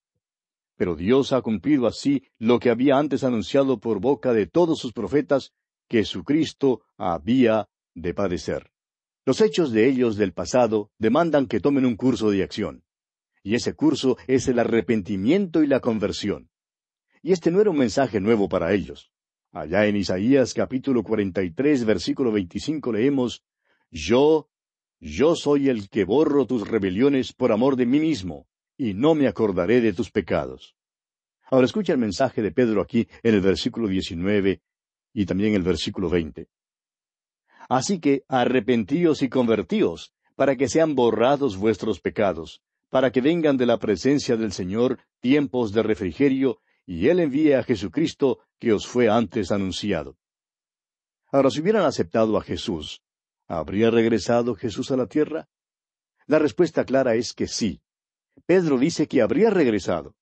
Pero 0.77 0.97
Dios 0.97 1.35
ha 1.35 1.43
cumplido 1.43 1.87
así 1.87 2.23
lo 2.39 2.59
que 2.59 2.71
había 2.71 2.97
antes 2.97 3.25
anunciado 3.25 3.79
por 3.79 4.01
boca 4.01 4.33
de 4.33 4.47
todos 4.47 4.79
sus 4.79 4.95
profetas, 4.95 5.53
que 5.91 6.05
su 6.05 6.23
Cristo 6.23 6.83
había 6.97 7.69
de 7.95 8.15
padecer. 8.15 8.71
Los 9.27 9.41
hechos 9.41 9.73
de 9.73 9.89
ellos 9.89 10.17
del 10.17 10.33
pasado 10.33 10.93
demandan 10.99 11.49
que 11.49 11.59
tomen 11.59 11.85
un 11.85 11.97
curso 11.97 12.31
de 12.31 12.45
acción. 12.45 12.85
Y 13.43 13.57
ese 13.57 13.75
curso 13.75 14.17
es 14.29 14.47
el 14.47 14.61
arrepentimiento 14.61 15.65
y 15.65 15.67
la 15.67 15.81
conversión. 15.81 16.49
Y 17.23 17.33
este 17.33 17.51
no 17.51 17.61
era 17.61 17.71
un 17.71 17.77
mensaje 17.77 18.21
nuevo 18.21 18.49
para 18.49 18.73
ellos. 18.73 19.11
Allá 19.51 19.85
en 19.87 19.97
Isaías 19.97 20.55
capítulo 20.55 21.03
43 21.03 21.85
versículo 21.85 22.31
25 22.31 22.93
leemos, 22.93 23.43
Yo, 23.91 24.49
yo 25.01 25.35
soy 25.35 25.71
el 25.71 25.89
que 25.89 26.05
borro 26.05 26.47
tus 26.47 26.69
rebeliones 26.69 27.33
por 27.33 27.51
amor 27.51 27.75
de 27.75 27.87
mí 27.87 27.99
mismo, 27.99 28.47
y 28.77 28.95
no 28.95 29.17
me 29.17 29.27
acordaré 29.27 29.81
de 29.81 29.93
tus 29.93 30.13
pecados. 30.13 30.77
Ahora 31.51 31.67
escucha 31.67 31.93
el 31.93 31.99
mensaje 31.99 32.43
de 32.43 32.53
Pedro 32.53 32.81
aquí 32.81 33.09
en 33.25 33.35
el 33.35 33.41
versículo 33.41 33.89
19 33.89 34.63
y 35.13 35.27
también 35.27 35.55
el 35.55 35.63
versículo 35.63 36.09
20. 36.09 36.49
Así 37.69 38.01
que 38.01 38.25
arrepentíos 38.29 39.23
y 39.23 39.29
convertíos, 39.29 40.13
para 40.35 40.57
que 40.57 40.69
sean 40.69 40.95
borrados 40.95 41.57
vuestros 41.57 42.01
pecados, 42.01 42.63
para 42.89 43.13
que 43.13 43.21
vengan 43.21 43.57
de 43.57 43.67
la 43.67 43.79
presencia 43.79 44.37
del 44.37 44.53
Señor 44.53 44.99
tiempos 45.21 45.73
de 45.73 45.83
refrigerio, 45.83 46.61
y 46.87 47.09
Él 47.09 47.21
envíe 47.21 47.53
a 47.53 47.63
Jesucristo 47.63 48.41
que 48.59 48.73
os 48.73 48.87
fue 48.87 49.09
antes 49.09 49.53
anunciado. 49.53 50.17
Ahora, 51.31 51.51
si 51.51 51.61
hubieran 51.61 51.85
aceptado 51.85 52.37
a 52.37 52.43
Jesús, 52.43 53.03
¿habría 53.47 53.91
regresado 53.91 54.55
Jesús 54.57 54.91
a 54.91 54.97
la 54.97 55.07
tierra? 55.07 55.49
La 56.27 56.39
respuesta 56.39 56.85
clara 56.85 57.15
es 57.15 57.33
que 57.33 57.47
sí. 57.47 57.81
Pedro 58.47 58.79
dice 58.79 59.07
que 59.07 59.23
habría 59.23 59.51
regresado. 59.51 60.17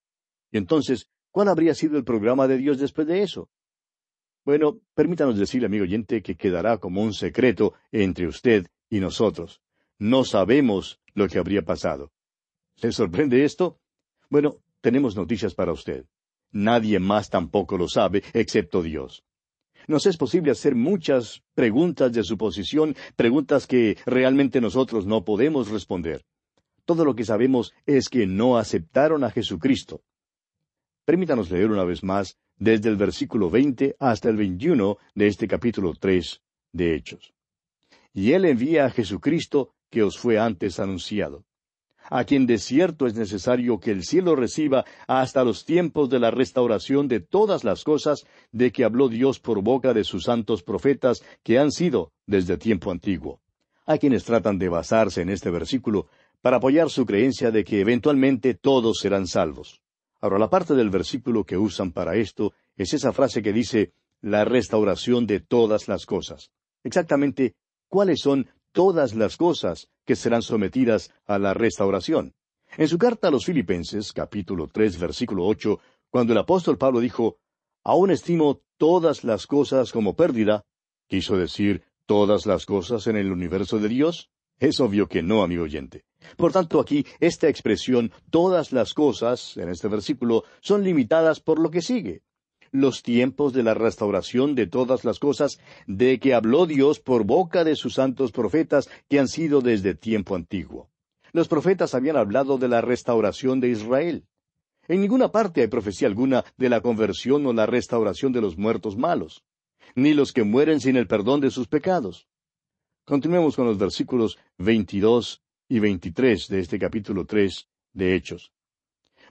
Y 0.51 0.59
entonces, 0.59 1.09
¿cuál 1.31 1.49
habría 1.49 1.75
sido 1.75 1.97
el 1.97 2.05
programa 2.05 2.47
de 2.47 2.59
Dios 2.59 2.79
después 2.79 3.07
de 3.07 3.23
eso? 3.23 3.49
Bueno, 4.49 4.81
permítanos 4.95 5.37
decirle, 5.37 5.67
amigo 5.67 5.83
oyente, 5.83 6.23
que 6.23 6.35
quedará 6.35 6.79
como 6.79 7.03
un 7.03 7.13
secreto 7.13 7.75
entre 7.93 8.27
usted 8.27 8.67
y 8.89 8.99
nosotros. 8.99 9.61
No 9.99 10.25
sabemos 10.25 11.01
lo 11.13 11.29
que 11.29 11.39
habría 11.39 11.67
pasado. 11.67 12.13
¿Le 12.81 12.91
sorprende 12.93 13.45
esto? 13.45 13.79
Bueno, 14.31 14.57
tenemos 14.81 15.17
noticias 15.17 15.55
para 15.55 15.73
usted. 15.73 16.07
Nadie 16.51 16.99
más 16.99 17.29
tampoco 17.29 17.77
lo 17.77 17.89
sabe, 17.89 18.23
excepto 18.33 18.83
Dios. 18.83 19.23
Nos 19.87 20.07
es 20.07 20.17
posible 20.17 20.51
hacer 20.51 20.75
muchas 20.75 21.43
preguntas 21.53 22.11
de 22.15 22.25
suposición, 22.25 22.97
preguntas 23.17 23.67
que 23.67 23.99
realmente 24.07 24.63
nosotros 24.63 25.05
no 25.05 25.27
podemos 25.27 25.69
responder. 25.69 26.25
Todo 26.87 27.05
lo 27.05 27.15
que 27.15 27.27
sabemos 27.27 27.75
es 27.85 28.09
que 28.09 28.27
no 28.27 28.57
aceptaron 28.57 29.25
a 29.25 29.31
Jesucristo. 29.31 30.01
Permítanos 31.09 31.51
leer 31.51 31.71
una 31.71 31.85
vez 31.85 32.05
más 32.05 32.37
desde 32.59 32.91
el 32.91 32.97
versículo 32.97 33.49
veinte 33.49 33.97
hasta 33.99 34.29
el 34.29 34.37
veintiuno 34.37 34.99
de 35.15 35.29
este 35.29 35.49
capítulo 35.49 35.95
tres 35.99 36.43
de 36.71 36.95
Hechos. 36.95 37.33
Y 38.13 38.33
él 38.33 38.45
envía 38.45 38.85
a 38.85 38.91
Jesucristo 38.91 39.73
que 39.89 40.03
os 40.03 40.19
fue 40.19 40.39
antes 40.39 40.79
anunciado, 40.79 41.47
a 42.11 42.25
quien 42.25 42.45
de 42.45 42.59
cierto 42.59 43.07
es 43.07 43.15
necesario 43.15 43.81
que 43.81 43.91
el 43.91 44.05
cielo 44.05 44.37
reciba 44.37 44.85
hasta 45.07 45.45
los 45.45 45.65
tiempos 45.65 46.11
de 46.11 46.19
la 46.19 46.31
restauración 46.31 47.09
de 47.09 47.21
todas 47.21 47.65
las 47.65 47.85
cosas 47.85 48.27
de 48.53 48.71
que 48.71 48.85
habló 48.85 49.09
Dios 49.09 49.41
por 49.41 49.63
boca 49.63 49.95
de 49.95 50.05
sus 50.05 50.25
santos 50.25 50.63
profetas 50.63 51.25
que 51.43 51.59
han 51.59 51.73
sido 51.73 52.13
desde 52.27 52.59
tiempo 52.59 52.91
antiguo. 52.91 53.41
Hay 53.87 53.99
quienes 53.99 54.25
tratan 54.25 54.59
de 54.59 54.69
basarse 54.69 55.23
en 55.23 55.31
este 55.31 55.49
versículo 55.49 56.09
para 56.43 56.59
apoyar 56.59 56.91
su 56.91 57.07
creencia 57.07 57.51
de 57.51 57.65
que 57.65 57.81
eventualmente 57.81 58.53
todos 58.53 58.99
serán 58.99 59.27
salvos. 59.27 59.81
Ahora, 60.21 60.39
la 60.39 60.51
parte 60.51 60.75
del 60.75 60.91
versículo 60.91 61.45
que 61.45 61.57
usan 61.57 61.93
para 61.93 62.17
esto 62.17 62.53
es 62.77 62.93
esa 62.93 63.13
frase 63.13 63.43
que 63.43 63.53
dice 63.53 63.93
la 64.21 64.45
restauración 64.45 65.27
de 65.27 65.41
todas 65.41 65.87
las 65.87 66.07
cosas. 66.07 66.51
Exactamente, 66.83 67.55
¿cuáles 67.89 68.21
son 68.21 68.49
todas 68.73 69.15
las 69.15 69.37
cosas 69.37 69.89
que 70.05 70.17
serán 70.17 70.43
sometidas 70.43 71.13
a 71.27 71.39
la 71.39 71.55
restauración? 71.55 72.35
En 72.77 72.89
su 72.89 72.99
carta 72.99 73.29
a 73.29 73.31
los 73.31 73.45
Filipenses, 73.45 74.13
capítulo 74.13 74.69
tres, 74.69 74.99
versículo 74.99 75.47
ocho, 75.47 75.81
cuando 76.11 76.33
el 76.33 76.39
apóstol 76.39 76.79
Pablo 76.79 77.01
dijo, 77.01 77.39
Aún 77.85 78.11
estimo 78.11 78.61
todas 78.77 79.25
las 79.25 79.47
cosas 79.47 79.93
como 79.93 80.15
pérdida, 80.15 80.65
quiso 81.07 81.37
decir 81.37 81.85
todas 82.07 82.47
las 82.47 82.67
cosas 82.67 83.07
en 83.07 83.17
el 83.17 83.31
universo 83.31 83.79
de 83.79 83.89
Dios. 83.89 84.31
Es 84.59 84.81
obvio 84.81 85.09
que 85.09 85.23
no, 85.23 85.43
amigo 85.43 85.63
oyente. 85.63 86.05
Por 86.37 86.53
tanto, 86.53 86.81
aquí 86.81 87.07
esta 87.21 87.49
expresión 87.49 88.13
todas 88.31 88.73
las 88.73 88.95
cosas, 88.95 89.57
en 89.57 89.69
este 89.69 89.89
versículo, 89.89 90.45
son 90.61 90.85
limitadas 90.85 91.41
por 91.41 91.59
lo 91.59 91.71
que 91.71 91.83
sigue. 91.83 92.23
Los 92.71 93.03
tiempos 93.03 93.53
de 93.53 93.63
la 93.63 93.75
restauración 93.75 94.55
de 94.55 94.67
todas 94.67 95.05
las 95.05 95.19
cosas 95.19 95.59
de 95.87 96.19
que 96.21 96.35
habló 96.35 96.67
Dios 96.67 97.01
por 97.01 97.25
boca 97.25 97.65
de 97.65 97.77
sus 97.77 97.95
santos 97.95 98.31
profetas 98.31 98.91
que 99.09 99.19
han 99.19 99.29
sido 99.29 99.63
desde 99.63 99.95
tiempo 99.95 100.35
antiguo. 100.35 100.91
Los 101.33 101.49
profetas 101.49 101.95
habían 101.95 102.17
hablado 102.17 102.59
de 102.59 102.69
la 102.69 102.81
restauración 102.81 103.61
de 103.61 103.71
Israel. 103.71 104.27
En 104.87 105.01
ninguna 105.01 105.31
parte 105.31 105.61
hay 105.61 105.69
profecía 105.69 106.09
alguna 106.09 106.45
de 106.57 106.69
la 106.69 106.81
conversión 106.81 107.47
o 107.47 107.53
la 107.53 107.67
restauración 107.67 108.33
de 108.33 108.41
los 108.41 108.57
muertos 108.57 108.97
malos, 108.97 109.45
ni 109.95 110.15
los 110.15 110.33
que 110.33 110.45
mueren 110.45 110.81
sin 110.81 110.97
el 110.97 111.07
perdón 111.07 111.41
de 111.41 111.51
sus 111.51 111.69
pecados. 111.69 112.27
Continuemos 113.05 113.57
con 113.57 113.67
los 113.67 113.79
versículos 113.79 114.39
22 114.59 115.43
y 115.69 115.81
23 115.81 116.49
de 116.49 116.61
este 116.61 116.79
capítulo 116.79 117.27
3 117.27 117.69
de 117.93 118.15
Hechos. 118.15 118.53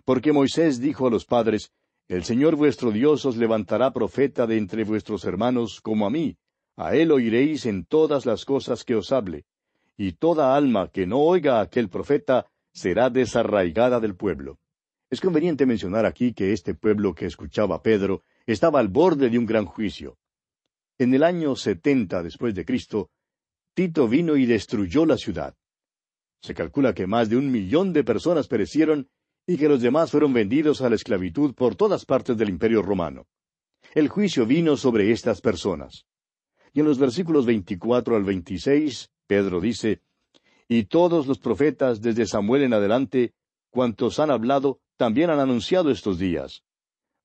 Porque 0.06 0.32
Moisés 0.32 0.80
dijo 0.80 1.08
a 1.08 1.10
los 1.10 1.26
padres, 1.26 1.72
El 2.08 2.24
Señor 2.24 2.56
vuestro 2.56 2.92
Dios 2.92 3.26
os 3.26 3.38
levantará 3.38 3.92
profeta 3.92 4.46
de 4.46 4.58
entre 4.58 4.84
vuestros 4.84 5.26
hermanos 5.26 5.82
como 5.82 6.06
a 6.06 6.10
mí, 6.10 6.38
a 6.76 6.96
él 6.96 7.12
oiréis 7.12 7.66
en 7.66 7.86
todas 7.86 8.26
las 8.26 8.46
cosas 8.46 8.84
que 8.84 8.96
os 8.96 9.12
hable, 9.12 9.46
y 9.98 10.14
toda 10.14 10.56
alma 10.56 10.90
que 10.92 11.08
no 11.08 11.20
oiga 11.20 11.58
a 11.58 11.62
aquel 11.62 11.90
profeta 11.90 12.46
será 12.72 13.10
desarraigada 13.10 14.00
del 14.00 14.16
pueblo. 14.16 14.60
Es 15.10 15.20
conveniente 15.20 15.66
mencionar 15.66 16.06
aquí 16.06 16.34
que 16.34 16.54
este 16.54 16.76
pueblo 16.76 17.16
que 17.16 17.26
escuchaba 17.26 17.78
a 17.78 17.82
Pedro 17.82 18.24
estaba 18.46 18.80
al 18.80 18.90
borde 18.90 19.30
de 19.30 19.40
un 19.40 19.46
gran 19.48 19.66
juicio. 19.66 20.18
En 21.00 21.14
el 21.14 21.24
año 21.24 21.56
setenta 21.56 22.22
después 22.22 22.54
de 22.54 22.66
Cristo, 22.66 23.10
Tito 23.74 24.08
vino 24.08 24.36
y 24.38 24.46
destruyó 24.46 25.06
la 25.06 25.18
ciudad. 25.18 25.56
Se 26.42 26.54
calcula 26.54 26.94
que 26.94 27.08
más 27.08 27.30
de 27.30 27.38
un 27.38 27.52
millón 27.52 27.94
de 27.94 28.04
personas 28.04 28.48
perecieron 28.48 29.10
y 29.46 29.58
que 29.58 29.70
los 29.70 29.82
demás 29.82 30.12
fueron 30.12 30.34
vendidos 30.34 30.82
a 30.82 30.90
la 30.90 30.96
esclavitud 30.96 31.54
por 31.56 31.76
todas 31.76 32.06
partes 32.06 32.38
del 32.38 32.50
imperio 32.50 32.82
romano. 32.82 33.28
El 33.94 34.10
juicio 34.10 34.46
vino 34.46 34.76
sobre 34.76 35.12
estas 35.12 35.42
personas. 35.42 36.06
Y 36.74 36.82
en 36.82 36.86
los 36.86 37.00
versículos 37.00 37.46
24 37.46 38.16
al 38.16 38.24
26, 38.24 39.10
Pedro 39.26 39.62
dice, 39.62 40.02
Y 40.68 40.84
todos 40.84 41.28
los 41.28 41.40
profetas 41.40 42.02
desde 42.02 42.26
Samuel 42.26 42.64
en 42.64 42.74
adelante, 42.74 43.34
cuantos 43.70 44.20
han 44.20 44.32
hablado, 44.32 44.80
también 44.98 45.30
han 45.30 45.40
anunciado 45.40 45.92
estos 45.92 46.20
días. 46.20 46.64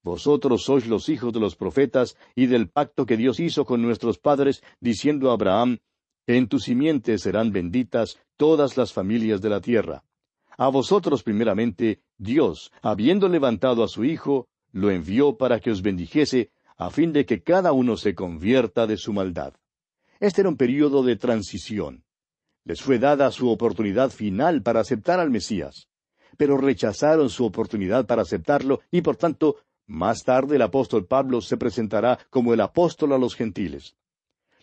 Vosotros 0.03 0.65
sois 0.65 0.87
los 0.87 1.09
hijos 1.09 1.33
de 1.33 1.41
los 1.41 1.57
profetas 1.57 2.17
y 2.35 2.47
del 2.47 2.69
pacto 2.69 3.07
que 3.07 3.17
Dios 3.17 3.41
hizo 3.41 3.65
con 3.65 3.83
nuestros 3.83 4.19
padres, 4.19 4.63
diciendo 4.81 5.31
a 5.31 5.35
Abraham, 5.35 5.79
En 6.27 6.49
tu 6.49 6.59
simiente 6.61 7.19
serán 7.19 7.51
benditas 7.51 8.19
todas 8.37 8.77
las 8.77 8.93
familias 8.93 9.41
de 9.41 9.49
la 9.49 9.61
tierra. 9.61 10.05
A 10.57 10.69
vosotros 10.69 11.23
primeramente, 11.23 12.03
Dios, 12.17 12.71
habiendo 12.81 13.29
levantado 13.29 13.83
a 13.83 13.89
su 13.89 14.05
Hijo, 14.05 14.49
lo 14.71 14.91
envió 14.91 15.37
para 15.37 15.59
que 15.59 15.71
os 15.71 15.83
bendijese, 15.83 16.51
a 16.77 16.91
fin 16.91 17.13
de 17.13 17.27
que 17.27 17.43
cada 17.43 17.73
uno 17.73 17.97
se 17.97 18.15
convierta 18.15 18.87
de 18.87 18.97
su 18.97 19.13
maldad. 19.13 19.55
Este 20.21 20.43
era 20.43 20.49
un 20.49 20.57
período 20.57 21.03
de 21.03 21.17
transición. 21.17 22.05
Les 22.65 22.81
fue 22.81 22.99
dada 22.99 23.31
su 23.33 23.51
oportunidad 23.51 24.11
final 24.11 24.63
para 24.63 24.81
aceptar 24.81 25.19
al 25.19 25.31
Mesías, 25.31 25.89
pero 26.37 26.57
rechazaron 26.57 27.29
su 27.29 27.45
oportunidad 27.45 28.07
para 28.07 28.23
aceptarlo 28.23 28.81
y 28.91 29.03
por 29.03 29.17
tanto 29.17 29.57
más 29.87 30.23
tarde 30.23 30.57
el 30.57 30.63
apóstol 30.63 31.07
Pablo 31.07 31.41
se 31.41 31.57
presentará 31.57 32.19
como 32.31 32.55
el 32.55 32.61
apóstol 32.61 33.13
a 33.13 33.19
los 33.19 33.35
gentiles. 33.35 33.97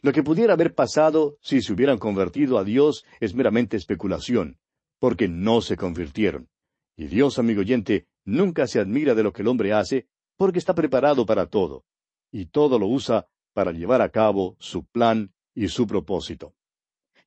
Lo 0.01 0.13
que 0.13 0.23
pudiera 0.23 0.53
haber 0.53 0.73
pasado 0.73 1.38
si 1.41 1.62
se 1.62 1.73
hubieran 1.73 1.97
convertido 1.97 2.57
a 2.57 2.63
Dios 2.63 3.05
es 3.19 3.33
meramente 3.33 3.75
especulación, 3.77 4.57
porque 4.99 5.27
no 5.27 5.62
se 5.62 5.75
convirtieron. 5.75 6.49
Y 6.95 7.07
Dios, 7.07 7.39
amigo 7.39 7.62
oyente, 7.62 8.07
nunca 8.25 8.67
se 8.67 8.79
admira 8.79 9.15
de 9.15 9.23
lo 9.23 9.33
que 9.33 9.41
el 9.41 9.47
hombre 9.47 9.73
hace, 9.73 10.07
porque 10.38 10.59
está 10.59 10.73
preparado 10.73 11.25
para 11.25 11.47
todo, 11.47 11.85
y 12.31 12.45
todo 12.45 12.79
lo 12.79 12.88
usa 12.88 13.27
para 13.53 13.71
llevar 13.71 14.01
a 14.01 14.09
cabo 14.09 14.55
su 14.59 14.85
plan 14.85 15.33
y 15.53 15.67
su 15.67 15.85
propósito. 15.85 16.53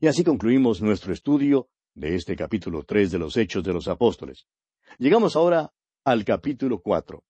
Y 0.01 0.07
así 0.07 0.25
concluimos 0.25 0.81
nuestro 0.81 1.13
estudio 1.13 1.69
de 1.95 2.15
este 2.15 2.37
capítulo 2.37 2.85
tres 2.85 3.11
de 3.11 3.19
los 3.19 3.37
Hechos 3.37 3.63
de 3.63 3.73
los 3.73 3.87
Apóstoles. 3.89 4.47
Llegamos 4.99 5.37
ahora 5.37 5.73
al 6.05 6.25
capítulo 6.25 6.81
cuatro. 6.81 7.25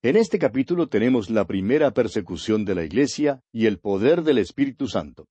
En 0.00 0.14
este 0.14 0.38
capítulo 0.38 0.86
tenemos 0.86 1.28
la 1.28 1.44
primera 1.44 1.90
persecución 1.90 2.64
de 2.64 2.76
la 2.76 2.84
Iglesia 2.84 3.42
y 3.50 3.66
el 3.66 3.80
poder 3.80 4.22
del 4.22 4.38
Espíritu 4.38 4.86
Santo. 4.86 5.26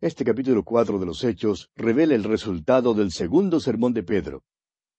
Este 0.00 0.24
capítulo 0.24 0.62
cuatro 0.62 1.00
de 1.00 1.06
los 1.06 1.24
Hechos 1.24 1.68
revela 1.74 2.14
el 2.14 2.22
resultado 2.22 2.94
del 2.94 3.10
segundo 3.10 3.58
sermón 3.58 3.92
de 3.92 4.04
Pedro. 4.04 4.44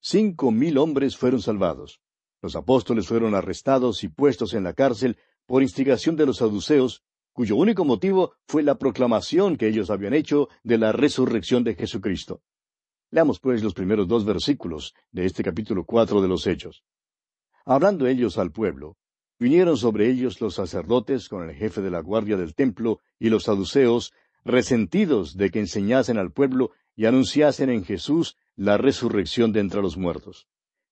Cinco 0.01 0.51
mil 0.51 0.77
hombres 0.77 1.15
fueron 1.15 1.41
salvados. 1.41 2.01
Los 2.41 2.57
apóstoles 2.57 3.07
fueron 3.07 3.35
arrestados 3.35 4.03
y 4.03 4.09
puestos 4.09 4.53
en 4.53 4.65
la 4.65 4.73
cárcel 4.73 5.17
por 5.45 5.63
instigación 5.63 6.17
de 6.17 6.25
los 6.25 6.39
saduceos, 6.39 7.01
cuyo 7.31 7.55
único 7.55 7.85
motivo 7.85 8.33
fue 8.49 8.63
la 8.63 8.75
proclamación 8.77 9.55
que 9.55 9.69
ellos 9.69 9.91
habían 9.91 10.13
hecho 10.13 10.49
de 10.61 10.77
la 10.77 10.91
resurrección 10.91 11.63
de 11.63 11.75
Jesucristo. 11.75 12.41
Leamos 13.11 13.39
pues 13.39 13.63
los 13.63 13.73
primeros 13.73 14.09
dos 14.09 14.25
versículos 14.25 14.93
de 15.11 15.25
este 15.25 15.41
capítulo 15.41 15.85
cuatro 15.85 16.21
de 16.21 16.27
los 16.27 16.45
Hechos. 16.47 16.83
Hablando 17.63 18.07
ellos 18.07 18.37
al 18.37 18.51
pueblo, 18.51 18.97
Vinieron 19.37 19.75
sobre 19.75 20.09
ellos 20.09 20.39
los 20.39 20.55
sacerdotes 20.55 21.27
con 21.27 21.49
el 21.49 21.55
jefe 21.55 21.81
de 21.81 21.91
la 21.91 21.99
guardia 21.99 22.37
del 22.37 22.55
templo 22.55 23.01
y 23.19 23.29
los 23.29 23.43
saduceos, 23.43 24.13
resentidos 24.45 25.35
de 25.35 25.49
que 25.49 25.59
enseñasen 25.59 26.17
al 26.17 26.31
pueblo 26.31 26.71
y 26.95 27.05
anunciasen 27.05 27.69
en 27.69 27.83
Jesús 27.83 28.37
la 28.55 28.77
resurrección 28.77 29.51
de 29.51 29.59
entre 29.59 29.81
los 29.81 29.97
muertos. 29.97 30.47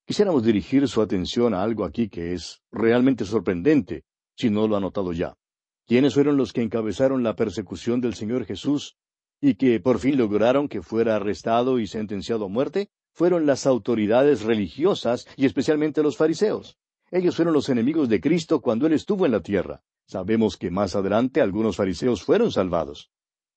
Quisiéramos 0.05 0.43
dirigir 0.43 0.89
su 0.89 1.01
atención 1.01 1.53
a 1.53 1.63
algo 1.63 1.85
aquí 1.85 2.09
que 2.09 2.33
es 2.33 2.61
realmente 2.71 3.23
sorprendente, 3.23 4.03
si 4.35 4.49
no 4.49 4.67
lo 4.67 4.75
ha 4.75 4.81
notado 4.81 5.13
ya. 5.13 5.37
¿Quiénes 5.87 6.13
fueron 6.13 6.35
los 6.35 6.51
que 6.51 6.61
encabezaron 6.61 7.23
la 7.23 7.37
persecución 7.37 8.01
del 8.01 8.13
Señor 8.13 8.45
Jesús 8.45 8.97
y 9.39 9.55
que 9.55 9.79
por 9.79 9.99
fin 9.99 10.17
lograron 10.17 10.67
que 10.67 10.81
fuera 10.81 11.15
arrestado 11.15 11.79
y 11.79 11.87
sentenciado 11.87 12.45
a 12.45 12.49
muerte? 12.49 12.89
Fueron 13.13 13.45
las 13.45 13.65
autoridades 13.65 14.41
religiosas 14.41 15.27
y 15.37 15.45
especialmente 15.45 16.03
los 16.03 16.17
fariseos. 16.17 16.77
Ellos 17.15 17.35
fueron 17.35 17.53
los 17.53 17.69
enemigos 17.69 18.09
de 18.09 18.19
Cristo 18.19 18.59
cuando 18.59 18.87
Él 18.87 18.93
estuvo 18.93 19.27
en 19.27 19.33
la 19.33 19.39
tierra. 19.39 19.83
Sabemos 20.07 20.57
que 20.57 20.71
más 20.71 20.95
adelante 20.95 21.41
algunos 21.41 21.75
fariseos 21.75 22.23
fueron 22.23 22.51
salvados. 22.51 23.11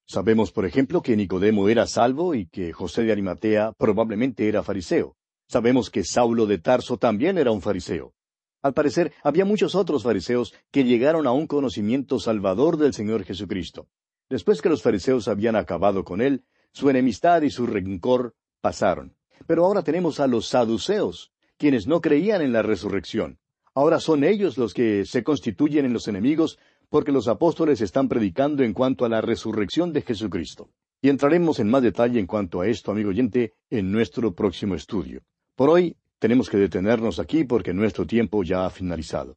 Sabemos, 0.05 0.53
por 0.53 0.67
ejemplo, 0.67 1.01
que 1.01 1.17
Nicodemo 1.17 1.67
era 1.71 1.87
salvo 1.87 2.35
y 2.35 2.49
que 2.49 2.75
José 2.75 3.05
de 3.05 3.13
Arimatea 3.13 3.73
probablemente 3.79 4.47
era 4.47 4.63
fariseo. 4.63 5.17
Sabemos 5.49 5.89
que 5.89 6.05
Saulo 6.05 6.45
de 6.45 6.59
Tarso 6.59 6.99
también 6.99 7.39
era 7.39 7.51
un 7.51 7.63
fariseo. 7.63 8.13
Al 8.61 8.75
parecer, 8.75 9.15
había 9.23 9.47
muchos 9.47 9.75
otros 9.75 10.03
fariseos 10.03 10.53
que 10.71 10.85
llegaron 10.85 11.27
a 11.27 11.33
un 11.33 11.47
conocimiento 11.47 12.21
salvador 12.21 12.77
del 12.77 12.93
Señor 12.93 13.25
Jesucristo. 13.25 13.89
Después 14.29 14.61
que 14.61 14.69
los 14.69 14.83
fariseos 14.83 15.29
habían 15.29 15.57
acabado 15.57 16.05
con 16.05 16.21
él, 16.21 16.45
su 16.73 16.91
enemistad 16.91 17.41
y 17.41 17.49
su 17.49 17.67
rencor 17.67 18.35
pasaron. 18.61 19.17
Pero 19.47 19.65
ahora 19.65 19.81
tenemos 19.81 20.21
a 20.21 20.27
los 20.27 20.47
saduceos, 20.47 21.33
quienes 21.57 21.87
no 21.87 22.03
creían 22.03 22.43
en 22.43 22.53
la 22.53 22.61
resurrección. 22.61 23.39
Ahora 23.77 24.01
son 24.01 24.25
ellos 24.25 24.57
los 24.57 24.73
que 24.73 25.05
se 25.05 25.23
constituyen 25.23 25.85
en 25.85 25.93
los 25.93 26.09
enemigos 26.09 26.59
porque 26.89 27.13
los 27.13 27.29
apóstoles 27.29 27.83
están 27.83 28.09
predicando 28.09 28.63
en 28.63 28.73
cuanto 28.73 29.05
a 29.05 29.11
la 29.11 29.21
resurrección 29.21 29.93
de 29.93 30.01
Jesucristo. 30.01 30.71
Y 31.03 31.11
entraremos 31.11 31.59
en 31.59 31.69
más 31.69 31.83
detalle 31.83 32.19
en 32.19 32.27
cuanto 32.27 32.63
a 32.63 32.69
esto, 32.69 32.91
amigo 32.91 33.11
oyente, 33.11 33.53
en 33.69 33.93
nuestro 33.93 34.35
próximo 34.35 34.75
estudio. 34.75 35.21
Por 35.55 35.69
hoy 35.69 35.95
tenemos 36.19 36.49
que 36.49 36.57
detenernos 36.57 37.19
aquí 37.19 37.45
porque 37.45 37.75
nuestro 37.75 38.07
tiempo 38.07 38.43
ya 38.43 38.65
ha 38.65 38.71
finalizado. 38.71 39.37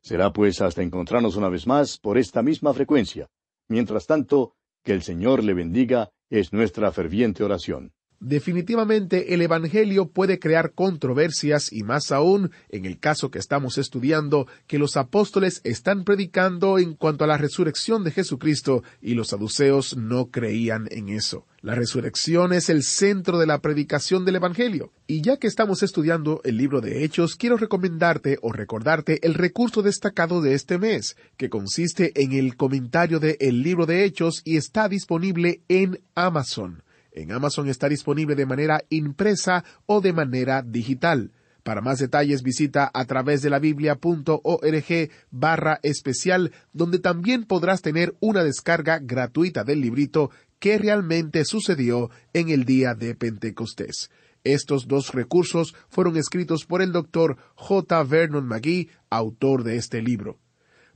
Será 0.00 0.32
pues 0.32 0.60
hasta 0.60 0.80
encontrarnos 0.80 1.34
una 1.34 1.48
vez 1.48 1.66
más 1.66 1.98
por 1.98 2.18
esta 2.18 2.40
misma 2.40 2.72
frecuencia. 2.72 3.26
Mientras 3.66 4.06
tanto, 4.06 4.54
que 4.84 4.92
el 4.92 5.02
Señor 5.02 5.42
le 5.42 5.54
bendiga 5.54 6.12
es 6.30 6.52
nuestra 6.52 6.92
ferviente 6.92 7.42
oración. 7.42 7.92
Definitivamente 8.24 9.34
el 9.34 9.42
Evangelio 9.42 10.06
puede 10.06 10.38
crear 10.38 10.74
controversias 10.74 11.72
y 11.72 11.82
más 11.82 12.12
aún 12.12 12.52
en 12.68 12.86
el 12.86 13.00
caso 13.00 13.32
que 13.32 13.40
estamos 13.40 13.78
estudiando 13.78 14.46
que 14.68 14.78
los 14.78 14.96
apóstoles 14.96 15.60
están 15.64 16.04
predicando 16.04 16.78
en 16.78 16.94
cuanto 16.94 17.24
a 17.24 17.26
la 17.26 17.36
resurrección 17.36 18.04
de 18.04 18.12
Jesucristo 18.12 18.84
y 19.00 19.14
los 19.14 19.30
saduceos 19.30 19.96
no 19.96 20.30
creían 20.30 20.86
en 20.92 21.08
eso. 21.08 21.46
La 21.62 21.74
resurrección 21.74 22.52
es 22.52 22.68
el 22.70 22.84
centro 22.84 23.40
de 23.40 23.46
la 23.46 23.60
predicación 23.60 24.24
del 24.24 24.36
Evangelio. 24.36 24.92
Y 25.08 25.22
ya 25.22 25.38
que 25.38 25.48
estamos 25.48 25.82
estudiando 25.82 26.40
el 26.44 26.56
libro 26.58 26.80
de 26.80 27.02
Hechos, 27.02 27.34
quiero 27.34 27.56
recomendarte 27.56 28.38
o 28.40 28.52
recordarte 28.52 29.18
el 29.26 29.34
recurso 29.34 29.82
destacado 29.82 30.40
de 30.40 30.54
este 30.54 30.78
mes, 30.78 31.16
que 31.36 31.50
consiste 31.50 32.12
en 32.22 32.34
el 32.34 32.56
comentario 32.56 33.18
de 33.18 33.36
El 33.40 33.64
libro 33.64 33.84
de 33.84 34.04
Hechos 34.04 34.42
y 34.44 34.58
está 34.58 34.88
disponible 34.88 35.62
en 35.66 35.98
Amazon. 36.14 36.84
En 37.12 37.32
Amazon 37.32 37.68
está 37.68 37.88
disponible 37.88 38.34
de 38.34 38.46
manera 38.46 38.84
impresa 38.88 39.64
o 39.86 40.00
de 40.00 40.12
manera 40.12 40.62
digital. 40.62 41.32
Para 41.62 41.80
más 41.80 41.98
detalles 41.98 42.42
visita 42.42 42.90
a 42.92 43.04
través 43.04 43.42
de 43.42 43.50
la 43.50 43.60
biblia.org 43.60 45.10
barra 45.30 45.78
especial, 45.82 46.52
donde 46.72 46.98
también 46.98 47.44
podrás 47.44 47.82
tener 47.82 48.16
una 48.20 48.42
descarga 48.42 48.98
gratuita 48.98 49.62
del 49.62 49.80
librito 49.80 50.30
que 50.58 50.78
realmente 50.78 51.44
sucedió 51.44 52.10
en 52.32 52.48
el 52.48 52.64
día 52.64 52.94
de 52.94 53.14
Pentecostés. 53.14 54.10
Estos 54.44 54.88
dos 54.88 55.12
recursos 55.12 55.74
fueron 55.88 56.16
escritos 56.16 56.64
por 56.64 56.82
el 56.82 56.90
doctor 56.90 57.36
J. 57.54 58.02
Vernon 58.04 58.46
McGee, 58.46 58.88
autor 59.08 59.62
de 59.62 59.76
este 59.76 60.02
libro. 60.02 60.38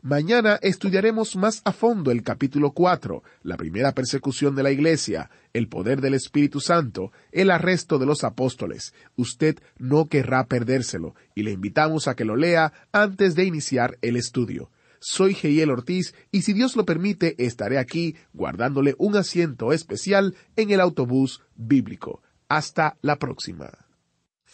Mañana 0.07 0.61
estudiaremos 0.63 1.35
más 1.35 1.63
a 1.65 1.73
fondo 1.73 2.13
el 2.13 2.23
capítulo 2.23 2.71
4, 2.71 3.25
la 3.43 3.57
primera 3.57 3.91
persecución 3.91 4.55
de 4.55 4.63
la 4.63 4.71
Iglesia, 4.71 5.31
el 5.53 5.67
poder 5.67 6.01
del 6.01 6.15
Espíritu 6.15 6.61
Santo, 6.61 7.11
el 7.33 7.51
arresto 7.51 7.99
de 7.99 8.07
los 8.07 8.23
apóstoles. 8.23 8.95
Usted 9.17 9.59
no 9.79 10.07
querrá 10.07 10.47
perdérselo 10.47 11.17
y 11.35 11.43
le 11.43 11.51
invitamos 11.51 12.07
a 12.07 12.15
que 12.15 12.25
lo 12.25 12.37
lea 12.37 12.73
antes 12.93 13.35
de 13.35 13.47
iniciar 13.47 13.99
el 14.01 14.15
estudio. 14.15 14.71
Soy 15.01 15.35
Geiel 15.35 15.73
Ortiz 15.73 16.15
y 16.31 16.43
si 16.43 16.53
Dios 16.53 16.77
lo 16.77 16.87
permite 16.87 17.35
estaré 17.45 17.77
aquí 17.77 18.15
guardándole 18.33 18.95
un 18.99 19.17
asiento 19.17 19.73
especial 19.73 20.37
en 20.55 20.71
el 20.71 20.79
autobús 20.79 21.43
bíblico. 21.57 22.23
Hasta 22.49 22.97
la 23.03 23.19
próxima. 23.19 23.86